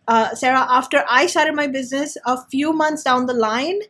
[0.09, 3.81] uh, Sarah, after I started my business, a few months down the line,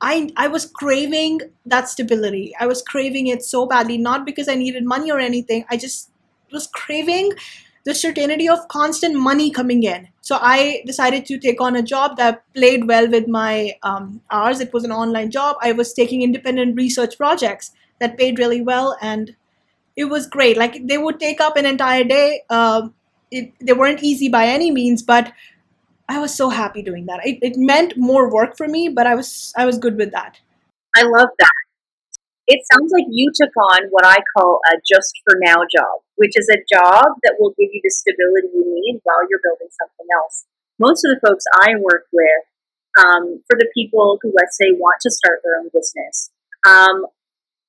[0.00, 2.54] I I was craving that stability.
[2.58, 5.64] I was craving it so badly, not because I needed money or anything.
[5.70, 6.10] I just
[6.52, 7.32] was craving
[7.84, 10.08] the certainty of constant money coming in.
[10.30, 14.60] So I decided to take on a job that played well with my um, hours.
[14.60, 15.56] It was an online job.
[15.60, 19.34] I was taking independent research projects that paid really well, and
[19.96, 20.56] it was great.
[20.56, 22.42] Like they would take up an entire day.
[22.48, 22.90] Uh,
[23.32, 25.32] it, they weren't easy by any means, but
[26.08, 27.26] I was so happy doing that.
[27.26, 30.38] It, it meant more work for me, but I was I was good with that.
[30.94, 31.58] I love that.
[32.46, 36.36] it sounds like you took on what I call a just for now job, which
[36.36, 40.04] is a job that will give you the stability you need while you're building something
[40.12, 40.44] else.
[40.76, 42.44] Most of the folks I work with,
[43.00, 46.28] um, for the people who, let's say, want to start their own business,
[46.68, 47.08] um,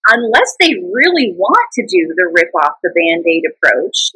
[0.03, 4.11] unless they really want to do the rip off the band aid approach,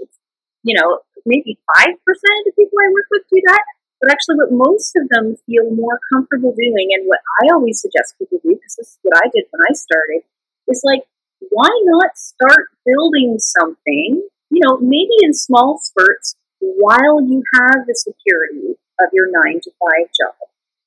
[0.67, 3.63] you know, maybe 5% of the people I work with do that.
[4.03, 8.19] But actually, what most of them feel more comfortable doing, and what I always suggest
[8.19, 10.27] people do, because this is what I did when I started,
[10.67, 11.07] is like,
[11.55, 17.95] why not start building something, you know, maybe in small spurts while you have the
[17.95, 20.35] security of your nine to five job.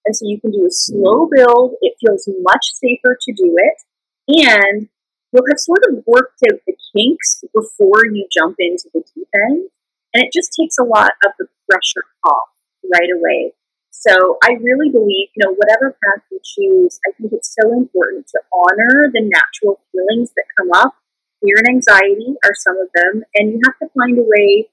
[0.05, 1.73] And so you can do a slow build.
[1.81, 3.79] It feels much safer to do it.
[4.29, 4.89] And
[5.33, 9.71] you'll have sort of worked out the kinks before you jump into the deep end.
[10.13, 12.53] And it just takes a lot of the pressure off
[12.93, 13.53] right away.
[13.99, 18.29] So I really believe, you know, whatever path you choose, I think it's so important
[18.29, 20.95] to honor the natural feelings that come up.
[21.43, 24.71] Fear and anxiety are some of them, and you have to find a way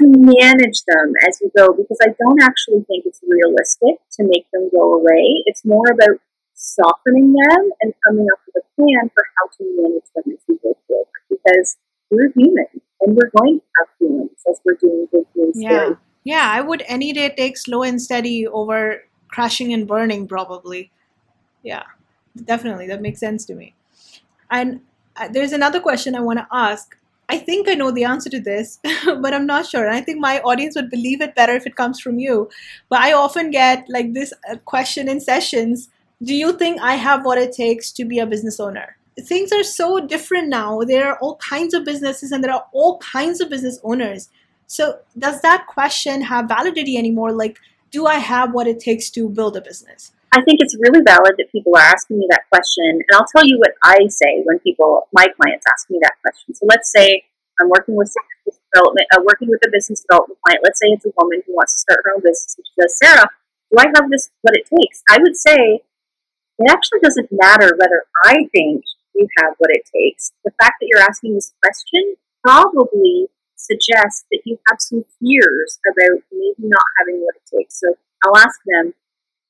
[0.00, 4.48] to manage them as you go because I don't actually think it's realistic to make
[4.52, 5.44] them go away.
[5.44, 6.16] It's more about
[6.54, 10.56] softening them and coming up with a plan for how to manage them as we
[10.64, 11.76] go forward because
[12.10, 15.56] we're human and we're going to have feelings as we're doing big things.
[15.56, 15.94] Yeah.
[16.24, 20.90] Yeah, I would any day take slow and steady over crashing and burning, probably.
[21.62, 21.84] Yeah,
[22.44, 22.86] definitely.
[22.88, 23.74] That makes sense to me.
[24.50, 24.80] And
[25.16, 26.96] uh, there's another question I want to ask.
[27.28, 29.86] I think I know the answer to this, but I'm not sure.
[29.86, 32.50] And I think my audience would believe it better if it comes from you.
[32.88, 35.88] But I often get like this uh, question in sessions
[36.22, 38.96] Do you think I have what it takes to be a business owner?
[39.20, 40.82] Things are so different now.
[40.82, 44.28] There are all kinds of businesses and there are all kinds of business owners.
[44.66, 47.32] So, does that question have validity anymore?
[47.32, 47.58] Like,
[47.90, 50.12] do I have what it takes to build a business?
[50.32, 52.84] I think it's really valid that people are asking me that question.
[52.86, 56.54] And I'll tell you what I say when people, my clients, ask me that question.
[56.54, 57.24] So, let's say
[57.60, 58.12] I'm working with
[58.74, 60.62] development, uh, working with a business development client.
[60.64, 62.98] Let's say it's a woman who wants to start her own business, and she says,
[62.98, 63.28] "Sarah,
[63.70, 64.30] do I have this?
[64.42, 65.82] What it takes?" I would say
[66.58, 68.84] it actually doesn't matter whether I think
[69.14, 70.32] you have what it takes.
[70.44, 73.28] The fact that you're asking this question probably
[73.64, 77.80] suggests that you have some fears about maybe not having what it takes.
[77.80, 78.92] So I'll ask them,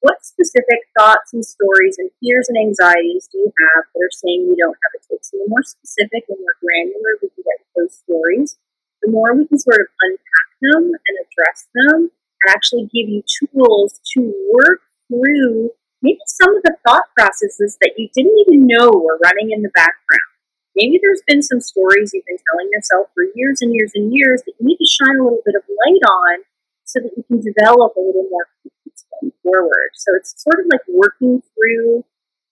[0.00, 4.44] what specific thoughts and stories and fears and anxieties do you have that are saying
[4.44, 5.32] you don't have it takes?
[5.32, 8.60] So the more specific and more granular we can get those stories,
[9.00, 13.24] the more we can sort of unpack them and address them and actually give you
[13.24, 14.20] tools to
[14.52, 15.72] work through
[16.04, 19.72] maybe some of the thought processes that you didn't even know were running in the
[19.72, 20.33] background.
[20.74, 24.42] Maybe there's been some stories you've been telling yourself for years and years and years
[24.42, 26.44] that you need to shine a little bit of light on
[26.84, 29.90] so that you can develop a little more confidence going forward.
[29.94, 32.04] So it's sort of like working through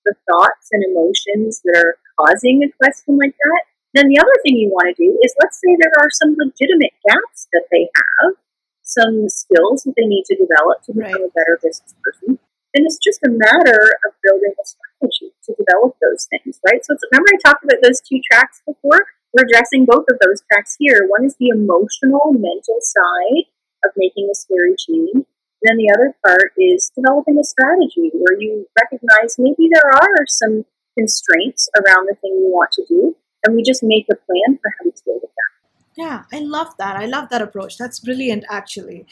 [0.06, 3.62] the thoughts and emotions that are causing a question like that.
[3.94, 6.94] Then the other thing you want to do is let's say there are some legitimate
[7.06, 8.38] gaps that they have,
[8.82, 11.30] some skills that they need to develop to become right.
[11.30, 12.38] a better business person.
[12.74, 16.84] And it's just a matter of building a strategy to develop those things, right?
[16.84, 19.12] So remember I talked about those two tracks before?
[19.32, 21.04] We're addressing both of those tracks here.
[21.08, 23.48] One is the emotional, mental side
[23.84, 25.12] of making a scary change.
[25.14, 25.24] And
[25.62, 30.64] then the other part is developing a strategy where you recognize maybe there are some
[30.98, 34.72] constraints around the thing you want to do, and we just make a plan for
[34.78, 35.52] how to deal with that.
[35.96, 36.96] Yeah, I love that.
[36.96, 37.78] I love that approach.
[37.78, 39.06] That's brilliant, actually.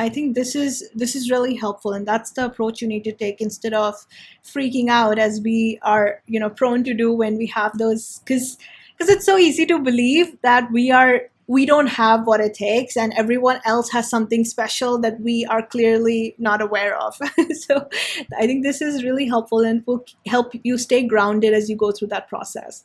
[0.00, 3.12] I think this is this is really helpful, and that's the approach you need to
[3.12, 4.06] take instead of
[4.42, 8.56] freaking out as we are, you know, prone to do when we have those because
[8.96, 12.96] because it's so easy to believe that we are we don't have what it takes
[12.96, 17.18] and everyone else has something special that we are clearly not aware of.
[17.60, 17.86] So
[18.38, 21.92] i think this is really helpful and will help you stay grounded as you go
[21.92, 22.84] through that process.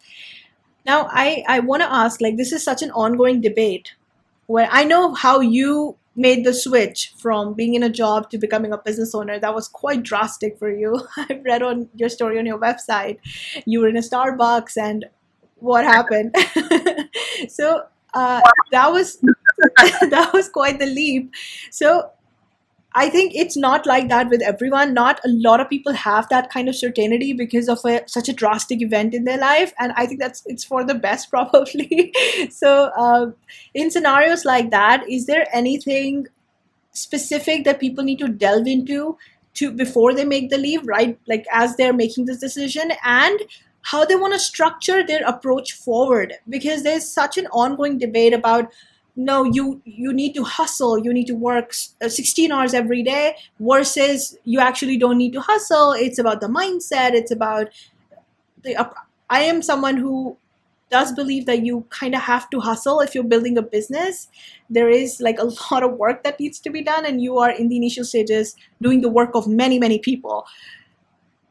[0.85, 3.93] Now i i want to ask like this is such an ongoing debate
[4.47, 8.71] where i know how you made the switch from being in a job to becoming
[8.71, 9.39] a business owner.
[9.39, 11.07] That was quite drastic for you.
[11.17, 13.19] I read on your story on your website.
[13.65, 15.05] You were in a starbucks and
[15.57, 16.35] what happened?
[17.49, 18.41] So uh,
[18.71, 19.17] that was
[19.77, 21.33] that was quite the leap.
[21.71, 22.11] So
[22.97, 24.93] I think it's not like that with everyone.
[24.93, 28.33] Not a lot of people have that kind of certainty because of a, such a
[28.33, 32.13] drastic event in their life, and I think that's it's for the best probably.
[32.49, 33.31] so, uh,
[33.73, 36.27] in scenarios like that, is there anything
[36.93, 39.17] specific that people need to delve into
[39.55, 41.19] to before they make the leave, right?
[41.27, 43.41] Like as they're making this decision, and
[43.81, 48.71] how they want to structure their approach forward because there's such an ongoing debate about
[49.15, 53.35] no you you need to hustle you need to work uh, 16 hours every day
[53.59, 57.69] versus you actually don't need to hustle it's about the mindset it's about
[58.63, 58.75] the
[59.29, 60.37] I am someone who
[60.91, 64.27] does believe that you kind of have to hustle if you're building a business.
[64.69, 67.49] There is like a lot of work that needs to be done, and you are
[67.49, 70.45] in the initial stages doing the work of many, many people.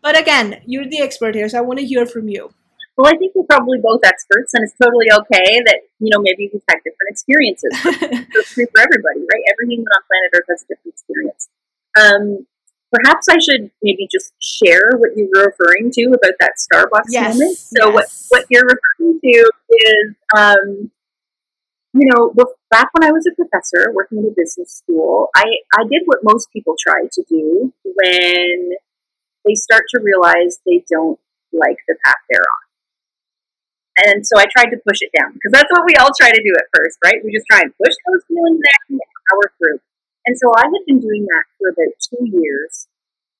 [0.03, 2.53] But again, you're the expert here, so I want to hear from you.
[2.97, 6.49] Well, I think we're probably both experts, and it's totally okay that you know maybe
[6.53, 7.73] we've had different experiences.
[8.39, 9.45] it's true for everybody, right?
[9.51, 11.49] Every human on planet Earth has a different experience.
[11.99, 12.47] Um,
[12.95, 17.35] perhaps I should maybe just share what you were referring to about that Starbucks Yes,
[17.35, 17.59] moment.
[17.59, 17.95] So yes.
[17.95, 20.91] what what you're referring to is, um,
[21.95, 22.33] you know,
[22.71, 26.21] back when I was a professor working in a business school, I I did what
[26.23, 28.71] most people try to do when
[29.45, 31.19] they start to realize they don't
[31.53, 32.65] like the path they're on.
[34.03, 36.43] And so I tried to push it down because that's what we all try to
[36.43, 37.23] do at first, right?
[37.23, 39.79] We just try and push those feelings down and power through.
[40.27, 42.89] And so I had been doing that for about two years.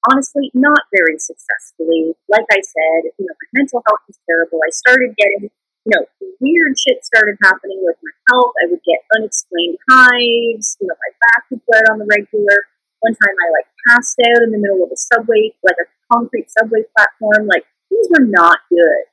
[0.07, 2.13] Honestly, not very successfully.
[2.29, 4.61] Like I said, you know, my mental health was terrible.
[4.61, 6.05] I started getting, you know,
[6.45, 8.53] weird shit started happening with my health.
[8.63, 10.77] I would get unexplained hives.
[10.79, 12.69] You know, my back would bled on the regular.
[13.01, 16.53] One time I like passed out in the middle of a subway, like a concrete
[16.53, 17.49] subway platform.
[17.49, 19.09] Like things were not good.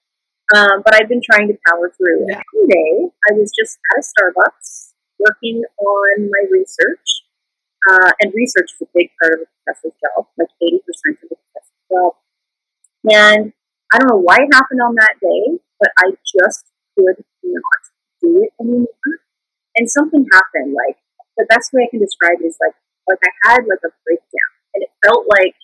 [0.56, 2.28] Um, but I've been trying to power through.
[2.28, 2.36] Yeah.
[2.36, 7.24] And one day, I was just at a Starbucks working on my research.
[7.90, 10.78] Uh, and research is a big part of a professor's job, like 80%
[11.24, 12.14] of the professor's job.
[13.10, 13.54] And
[13.92, 17.82] I don't know why it happened on that day, but I just could not
[18.22, 19.18] do it anymore.
[19.76, 20.76] And something happened.
[20.78, 20.98] Like
[21.38, 22.76] the best way I can describe it is like
[23.10, 25.56] like I had like a breakdown, and it felt like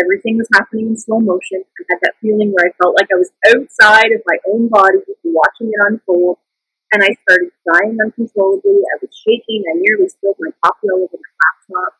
[0.00, 1.64] everything was happening in slow motion.
[1.64, 5.00] I had that feeling where I felt like I was outside of my own body,
[5.24, 6.38] watching it unfold.
[6.92, 8.78] And I started crying uncontrollably.
[8.86, 9.64] I was shaking.
[9.66, 11.92] I nearly spilled my coffee all over my laptop.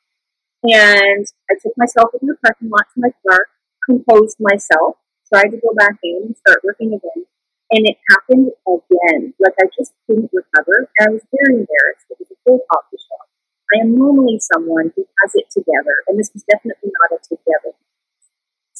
[0.64, 3.50] And I took myself into the parking lot to my car,
[3.84, 7.26] composed myself, tried to go back in and start working again.
[7.70, 9.34] And it happened again.
[9.42, 10.86] Like I just couldn't recover.
[10.98, 12.06] And I was very embarrassed.
[12.10, 13.26] It was a full coffee shop.
[13.74, 17.74] I am normally someone who has it together, and this was definitely not a together.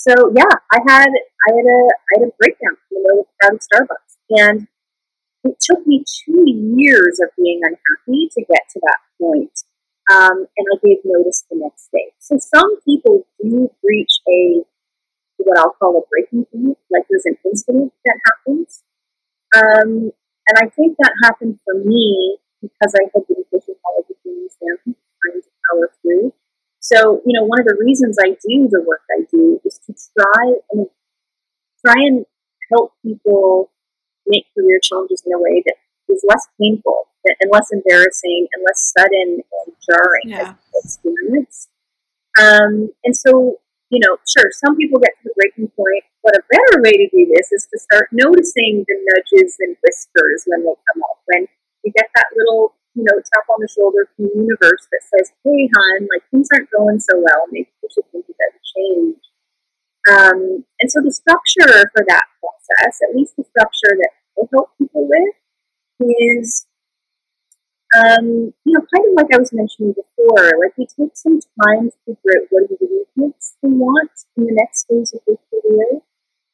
[0.07, 3.59] So yeah, I had I had a I had a breakdown in the middle of
[3.59, 4.69] Starbucks, and
[5.43, 9.51] it took me two years of being unhappy to get to that point.
[10.07, 12.15] Um, and I gave notice the next day.
[12.21, 14.63] So some people do reach a
[15.39, 18.83] what I'll call a breaking point, like there's an incident that happens.
[19.57, 20.13] Um,
[20.47, 24.15] and I think that happened for me because I had been pushing all of the
[24.23, 26.33] things down, trying to power through.
[26.81, 29.95] So, you know, one of the reasons I do the work I do is to
[30.17, 30.87] try and
[31.85, 32.27] try and
[32.73, 33.71] help people
[34.27, 35.77] make career changes in a way that
[36.09, 40.55] is less painful and less embarrassing and less sudden and jarring Yeah.
[40.75, 41.69] experience.
[42.39, 43.59] Um, and so,
[43.91, 47.09] you know, sure, some people get to the breaking point, but a better way to
[47.09, 51.19] do this is to start noticing the nudges and whispers when they come up.
[51.27, 51.47] When
[51.85, 55.31] you get that little, you know, tap on the shoulder from the universe that says,
[55.45, 57.45] hey, hon, like things aren't going so well.
[57.53, 59.21] Maybe you should think about a change.
[60.09, 64.73] Um, and so the structure for that process, at least the structure that I help
[64.81, 65.37] people with,
[66.01, 66.67] is
[67.97, 71.89] um, you know, kind of like I was mentioning before, like we take some time
[71.89, 75.41] to figure out what are the movements we want in the next phase of their
[75.49, 76.03] career.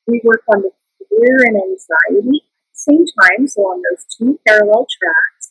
[0.07, 0.70] We work on the
[1.09, 5.41] fear and anxiety at the same time, so on those two parallel tracks,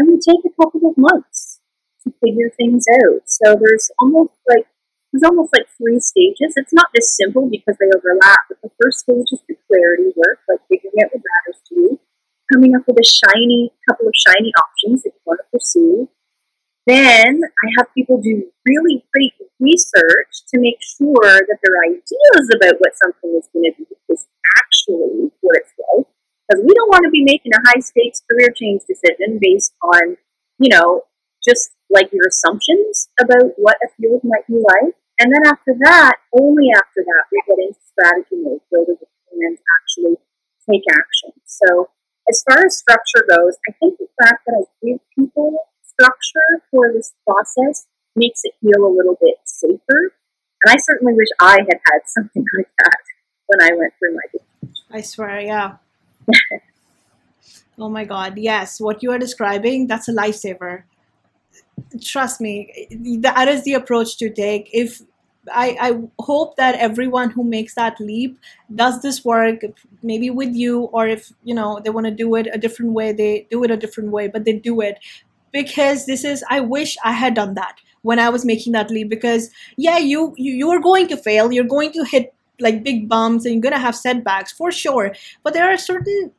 [0.00, 1.60] and we take a couple of months
[2.04, 3.28] to figure things out.
[3.28, 4.64] So there's almost like
[5.12, 6.56] there's almost like three stages.
[6.56, 10.40] It's not this simple because they overlap, but the first stage is the clarity work,
[10.48, 12.00] like figuring out what matters to you
[12.52, 16.08] coming up with a shiny couple of shiny options that you want to pursue.
[16.86, 22.80] Then I have people do really great research to make sure that their ideas about
[22.80, 24.26] what something is going to be is
[24.58, 26.09] actually what it's like.
[26.50, 30.18] Because we don't want to be making a high stakes career change decision based on,
[30.58, 31.06] you know,
[31.46, 34.98] just like your assumptions about what a field might be like.
[35.22, 39.54] And then after that, only after that, we get into strategy mode, building a plan
[39.54, 40.16] to actually
[40.66, 41.38] take action.
[41.46, 41.90] So
[42.28, 46.90] as far as structure goes, I think the fact that I give people structure for
[46.92, 47.86] this process
[48.16, 50.18] makes it feel a little bit safer.
[50.66, 53.02] And I certainly wish I had had something like that
[53.46, 54.26] when I went through my.
[54.90, 55.76] I swear, yeah.
[57.78, 58.80] oh my god, yes.
[58.80, 60.82] What you are describing, that's a lifesaver.
[62.02, 62.86] Trust me,
[63.20, 64.68] that is the approach to take.
[64.72, 65.02] If
[65.52, 68.38] I, I hope that everyone who makes that leap
[68.74, 69.62] does this work
[70.02, 73.12] maybe with you or if you know they want to do it a different way
[73.12, 74.98] they do it a different way but they do it
[75.50, 79.08] because this is i wish i had done that when i was making that leap
[79.08, 83.08] because yeah you you, you are going to fail you're going to hit like big
[83.08, 85.14] bumps and you're going to have setbacks for sure.
[85.42, 86.32] But there are certain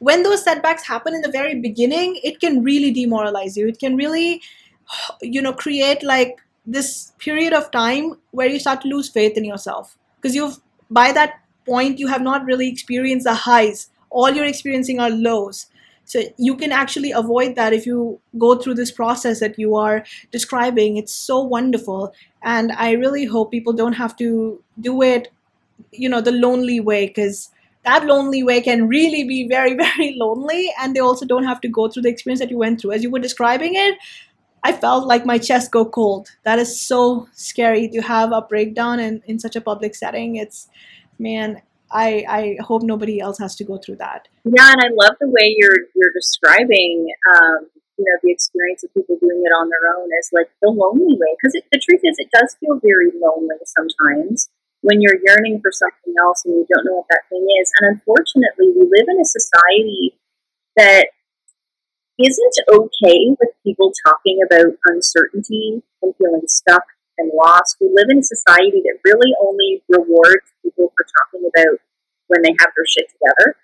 [0.00, 3.68] when those setbacks happen in the very beginning it can really demoralize you.
[3.68, 4.42] It can really
[5.22, 9.44] you know create like this period of time where you start to lose faith in
[9.44, 9.96] yourself.
[10.16, 10.58] Because you've
[10.90, 13.90] by that point you have not really experienced the highs.
[14.10, 15.66] All you're experiencing are lows
[16.08, 20.04] so you can actually avoid that if you go through this process that you are
[20.32, 25.28] describing it's so wonderful and i really hope people don't have to do it
[25.92, 27.50] you know the lonely way because
[27.84, 31.68] that lonely way can really be very very lonely and they also don't have to
[31.68, 33.96] go through the experience that you went through as you were describing it
[34.64, 36.30] I felt like my chest go cold.
[36.44, 40.36] That is so scary to have a breakdown in, in such a public setting.
[40.36, 40.68] It's,
[41.18, 44.28] man, I, I hope nobody else has to go through that.
[44.44, 47.66] Yeah, and I love the way you're you're describing, um,
[47.96, 51.16] you know, the experience of people doing it on their own as like the lonely
[51.16, 51.36] way.
[51.36, 54.50] Because the truth is, it does feel very lonely sometimes
[54.82, 57.72] when you're yearning for something else and you don't know what that thing is.
[57.80, 60.18] And unfortunately, we live in a society
[60.76, 61.08] that
[62.18, 66.84] isn't okay with people talking about uncertainty and feeling stuck
[67.18, 67.76] and lost.
[67.80, 71.78] We live in a society that really only rewards people for talking about
[72.28, 73.56] when they have their shit together.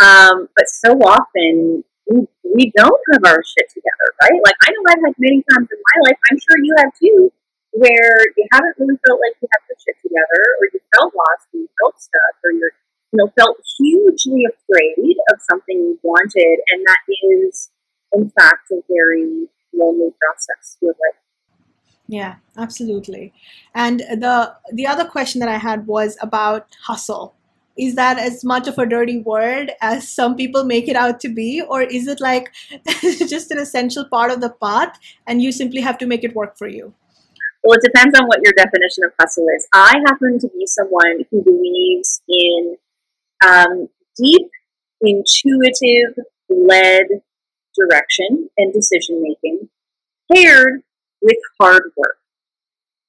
[0.00, 4.40] Um, but so often we, we don't have our shit together, right?
[4.44, 7.32] Like I know I've had many times in my life, I'm sure you have too,
[7.72, 11.52] where you haven't really felt like you have your shit together, or you felt lost,
[11.52, 12.74] or you felt stuck, or you're
[13.12, 17.70] you know felt hugely afraid of something you wanted, and that is
[18.12, 21.20] in fact, a very lonely process to life.
[22.10, 23.32] Yeah, absolutely.
[23.72, 27.34] And the the other question that I had was about hustle.
[27.78, 31.28] Is that as much of a dirty word as some people make it out to
[31.28, 32.50] be, or is it like
[33.34, 36.58] just an essential part of the path, and you simply have to make it work
[36.58, 36.92] for you?
[37.62, 39.68] Well, it depends on what your definition of hustle is.
[39.72, 42.76] I happen to be someone who believes in
[43.46, 44.50] um, deep,
[45.00, 46.18] intuitive,
[46.50, 47.06] led
[47.76, 49.68] direction and decision making
[50.32, 50.82] paired
[51.22, 52.18] with hard work.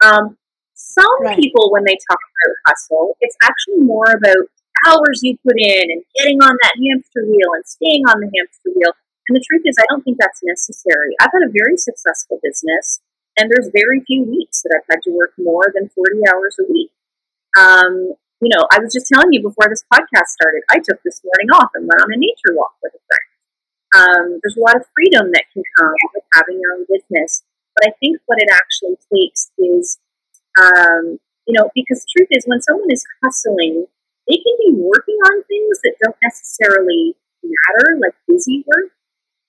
[0.03, 0.37] Um,
[0.73, 1.37] some right.
[1.37, 4.49] people, when they talk about hustle, it's actually more about
[4.87, 8.73] hours you put in and getting on that hamster wheel and staying on the hamster
[8.73, 8.93] wheel.
[9.29, 11.13] And the truth is, I don't think that's necessary.
[11.21, 12.99] I've had a very successful business,
[13.37, 16.65] and there's very few weeks that I've had to work more than 40 hours a
[16.67, 16.91] week.
[17.55, 21.21] Um, you know, I was just telling you before this podcast started, I took this
[21.21, 23.29] morning off and went on a nature walk with a friend.
[23.93, 27.43] Um, there's a lot of freedom that can come with having your own business.
[27.75, 29.99] But I think what it actually takes is,
[30.59, 33.87] um, you know, because truth is, when someone is hustling,
[34.27, 38.91] they can be working on things that don't necessarily matter, like busy work.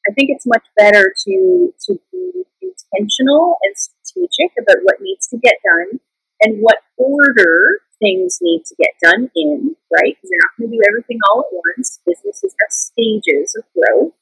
[0.08, 5.38] I think it's much better to to be intentional and strategic about what needs to
[5.38, 6.00] get done
[6.40, 10.16] and what order things need to get done in, right?
[10.16, 12.00] Because you're not going to do everything all at once.
[12.04, 14.12] Businesses have stages of growth.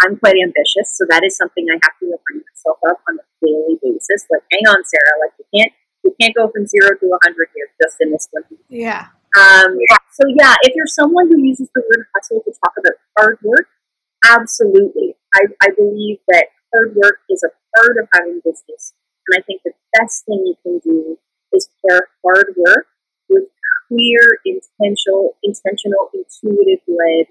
[0.00, 3.24] I'm quite ambitious, so that is something I have to remind myself of on a
[3.42, 4.26] daily basis.
[4.30, 5.72] Like, hang on, Sarah, like you can't
[6.04, 8.44] you can't go from zero to a hundred here just in this one.
[8.68, 9.10] Yeah.
[9.36, 9.76] Um,
[10.14, 13.68] so yeah, if you're someone who uses the word hustle to talk about hard work,
[14.24, 15.16] absolutely.
[15.34, 18.94] I, I believe that hard work is a part of having business.
[19.28, 21.18] And I think the best thing you can do
[21.52, 22.86] is pair hard work
[23.28, 23.44] with
[23.88, 27.26] clear, intentional, intentional, intuitive led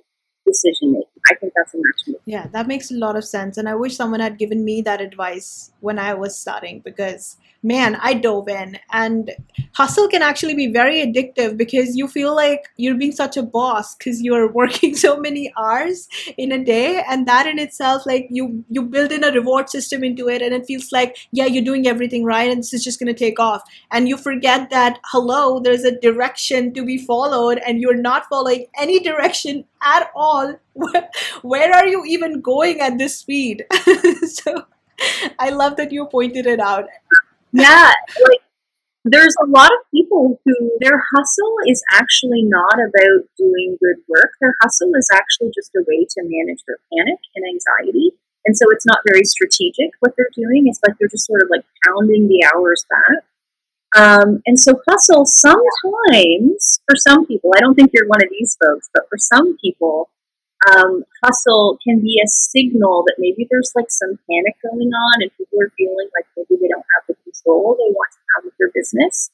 [0.48, 1.08] decision making.
[1.30, 2.20] I think that's a match.
[2.26, 3.58] Yeah, that makes a lot of sense.
[3.58, 7.96] And I wish someone had given me that advice when I was starting because man,
[7.96, 8.78] I dove in.
[8.92, 9.32] And
[9.74, 13.96] hustle can actually be very addictive because you feel like you're being such a boss
[13.96, 17.04] because you're working so many hours in a day.
[17.10, 20.54] And that in itself, like you you build in a reward system into it and
[20.54, 23.64] it feels like, yeah, you're doing everything right and this is just gonna take off.
[23.92, 28.68] And you forget that hello, there's a direction to be followed and you're not following
[28.80, 30.56] any direction at all.
[31.42, 33.66] Where are you even going at this speed?
[34.28, 34.66] so
[35.40, 36.86] I love that you pointed it out
[37.52, 38.42] yeah, like
[39.06, 44.32] there's a lot of people who their hustle is actually not about doing good work.
[44.42, 48.12] Their hustle is actually just a way to manage their panic and anxiety.
[48.46, 50.68] And so it's not very strategic what they're doing.
[50.68, 53.24] It's like they're just sort of like pounding the hours back.
[53.96, 58.58] Um, and so hustle sometimes, for some people, I don't think you're one of these
[58.64, 60.10] folks, but for some people,
[60.74, 65.32] um, hustle can be a signal that maybe there's like some panic going on and
[65.38, 68.54] people are feeling like maybe they don't have the control they want to have with
[68.60, 69.30] their business.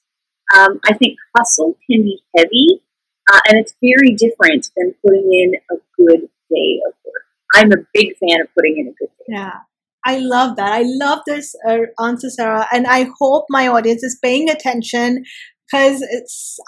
[0.54, 2.84] Um, I think hustle can be heavy
[3.32, 7.24] uh, and it's very different than putting in a good day of work.
[7.56, 9.26] I'm a big fan of putting in a good day.
[9.30, 9.60] Yeah.
[10.06, 10.72] I love that.
[10.72, 12.68] I love this uh, answer, Sarah.
[12.72, 15.24] And I hope my audience is paying attention
[15.72, 16.04] because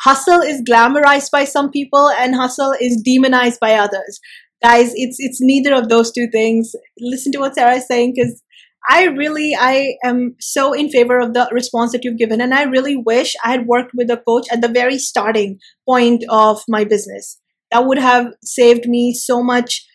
[0.01, 4.19] hustle is glamorized by some people and hustle is demonized by others
[4.63, 8.41] guys it's it's neither of those two things listen to what sarah is saying because
[8.87, 12.39] I really, I am so in favor of the response that you've given.
[12.39, 16.23] And I really wish I had worked with a coach at the very starting point
[16.29, 17.39] of my business.
[17.71, 19.85] That would have saved me so much,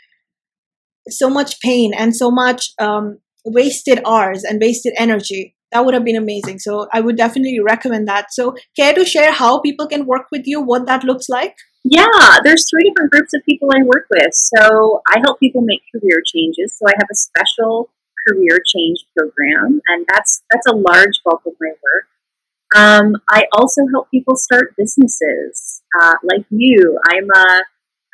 [1.09, 5.55] so much pain and so much um, wasted hours and wasted energy.
[5.73, 6.59] That would have been amazing.
[6.59, 8.33] So I would definitely recommend that.
[8.33, 11.55] So care to share how people can work with you, what that looks like?
[11.85, 14.35] Yeah, there's three different groups of people I work with.
[14.35, 16.77] So I help people make career changes.
[16.77, 17.91] So I have a special
[18.29, 22.07] career change program, and that's that's a large bulk of my work.
[22.77, 26.99] Um, I also help people start businesses, uh, like you.
[27.09, 27.61] I'm uh,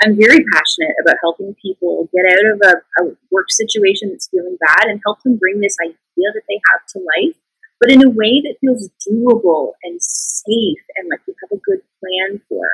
[0.02, 4.58] I'm very passionate about helping people get out of a, a work situation that's feeling
[4.60, 7.36] bad and help them bring this idea that they have to life,
[7.80, 11.80] but in a way that feels doable and safe and like you have a good
[12.00, 12.68] plan for.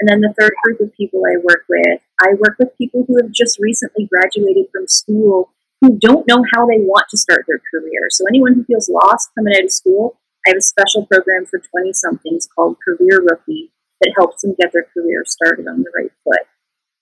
[0.00, 3.16] And then the third group of people I work with, I work with people who
[3.22, 5.50] have just recently graduated from school
[5.80, 8.08] who don't know how they want to start their career.
[8.10, 11.60] So anyone who feels lost coming out of school, I have a special program for
[11.60, 13.70] 20 somethings called Career Rookie
[14.00, 16.46] that helps them get their career started on the right foot.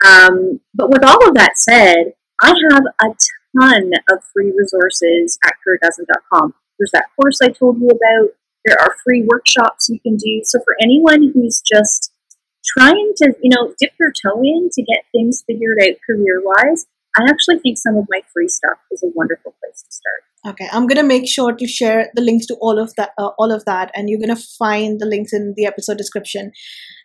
[0.07, 3.14] Um, but with all of that said, I have a
[3.61, 6.55] ton of free resources at careergasm.com.
[6.78, 8.30] There's that course I told you about.
[8.64, 10.42] There are free workshops you can do.
[10.44, 12.12] So for anyone who's just
[12.64, 16.86] trying to, you know, dip their toe in to get things figured out career wise,
[17.17, 20.55] I actually think some of my free stuff is a wonderful place to start.
[20.55, 23.53] Okay, I'm gonna make sure to share the links to all of that, uh, all
[23.53, 26.53] of that, and you're gonna find the links in the episode description.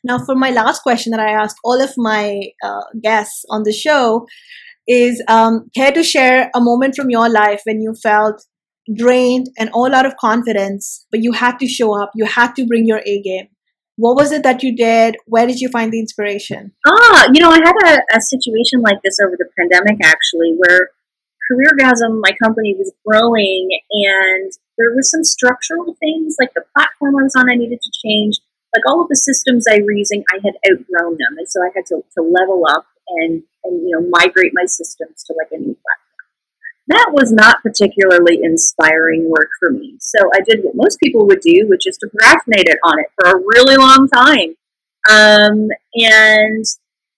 [0.03, 3.73] Now, for my last question that I asked all of my uh, guests on the
[3.73, 4.27] show
[4.87, 8.45] is, um, care to share a moment from your life when you felt
[8.95, 12.65] drained and all out of confidence, but you had to show up, you had to
[12.65, 13.49] bring your A game
[13.97, 15.17] what was it that you did?
[15.25, 16.71] Where did you find the inspiration?
[16.87, 20.91] Ah, you know, I had a, a situation like this over the pandemic actually, where
[21.49, 27.23] CareerGasm, my company, was growing and there were some structural things like the platform I
[27.23, 28.39] was on I needed to change.
[28.75, 31.37] Like all of the systems I were using, I had outgrown them.
[31.37, 35.23] And so I had to, to level up and, and, you know, migrate my systems
[35.23, 35.76] to like a new
[36.87, 39.97] that was not particularly inspiring work for me.
[39.99, 43.07] So I did what most people would do, which is to procrastinate it on it
[43.15, 44.55] for a really long time.
[45.09, 46.65] Um, and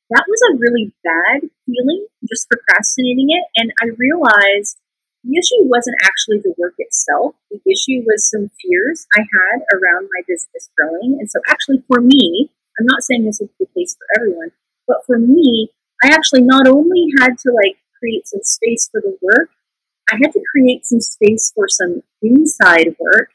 [0.09, 3.45] that was a really bad feeling, just procrastinating it.
[3.57, 4.77] And I realized
[5.23, 7.35] the issue wasn't actually the work itself.
[7.51, 11.17] The issue was some fears I had around my business growing.
[11.19, 12.49] And so, actually, for me,
[12.79, 14.51] I'm not saying this is the case for everyone,
[14.87, 15.69] but for me,
[16.03, 19.51] I actually not only had to like create some space for the work,
[20.11, 23.29] I had to create some space for some inside work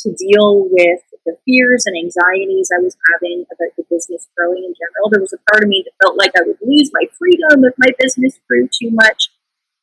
[0.00, 4.72] to deal with the fears and anxieties I was having about the business growing in
[4.72, 5.10] general.
[5.10, 7.74] There was a part of me that felt like I would lose my freedom if
[7.76, 9.30] my business grew too much.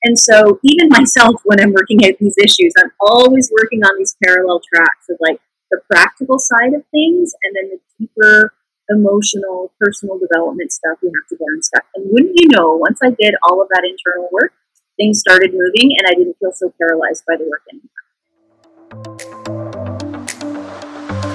[0.03, 4.15] And so, even myself, when I'm working out these issues, I'm always working on these
[4.23, 5.39] parallel tracks of like
[5.71, 8.53] the practical side of things and then the deeper
[8.89, 11.85] emotional, personal development stuff you have to get unstuck.
[11.95, 14.53] And wouldn't you know, once I did all of that internal work,
[14.97, 17.89] things started moving and I didn't feel so paralyzed by the work anymore.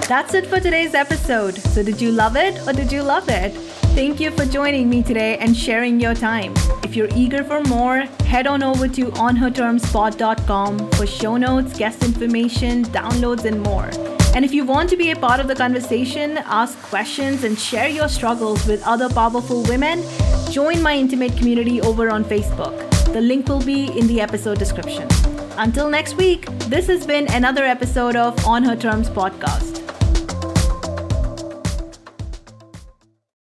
[0.09, 1.55] That's it for today's episode.
[1.55, 3.53] So, did you love it or did you love it?
[3.95, 6.55] Thank you for joining me today and sharing your time.
[6.83, 12.85] If you're eager for more, head on over to onhertermspod.com for show notes, guest information,
[12.87, 13.91] downloads, and more.
[14.35, 17.89] And if you want to be a part of the conversation, ask questions, and share
[17.89, 20.03] your struggles with other powerful women,
[20.51, 23.00] join my intimate community over on Facebook.
[23.13, 25.09] The link will be in the episode description.
[25.59, 29.80] Until next week, this has been another episode of On Her Terms podcast.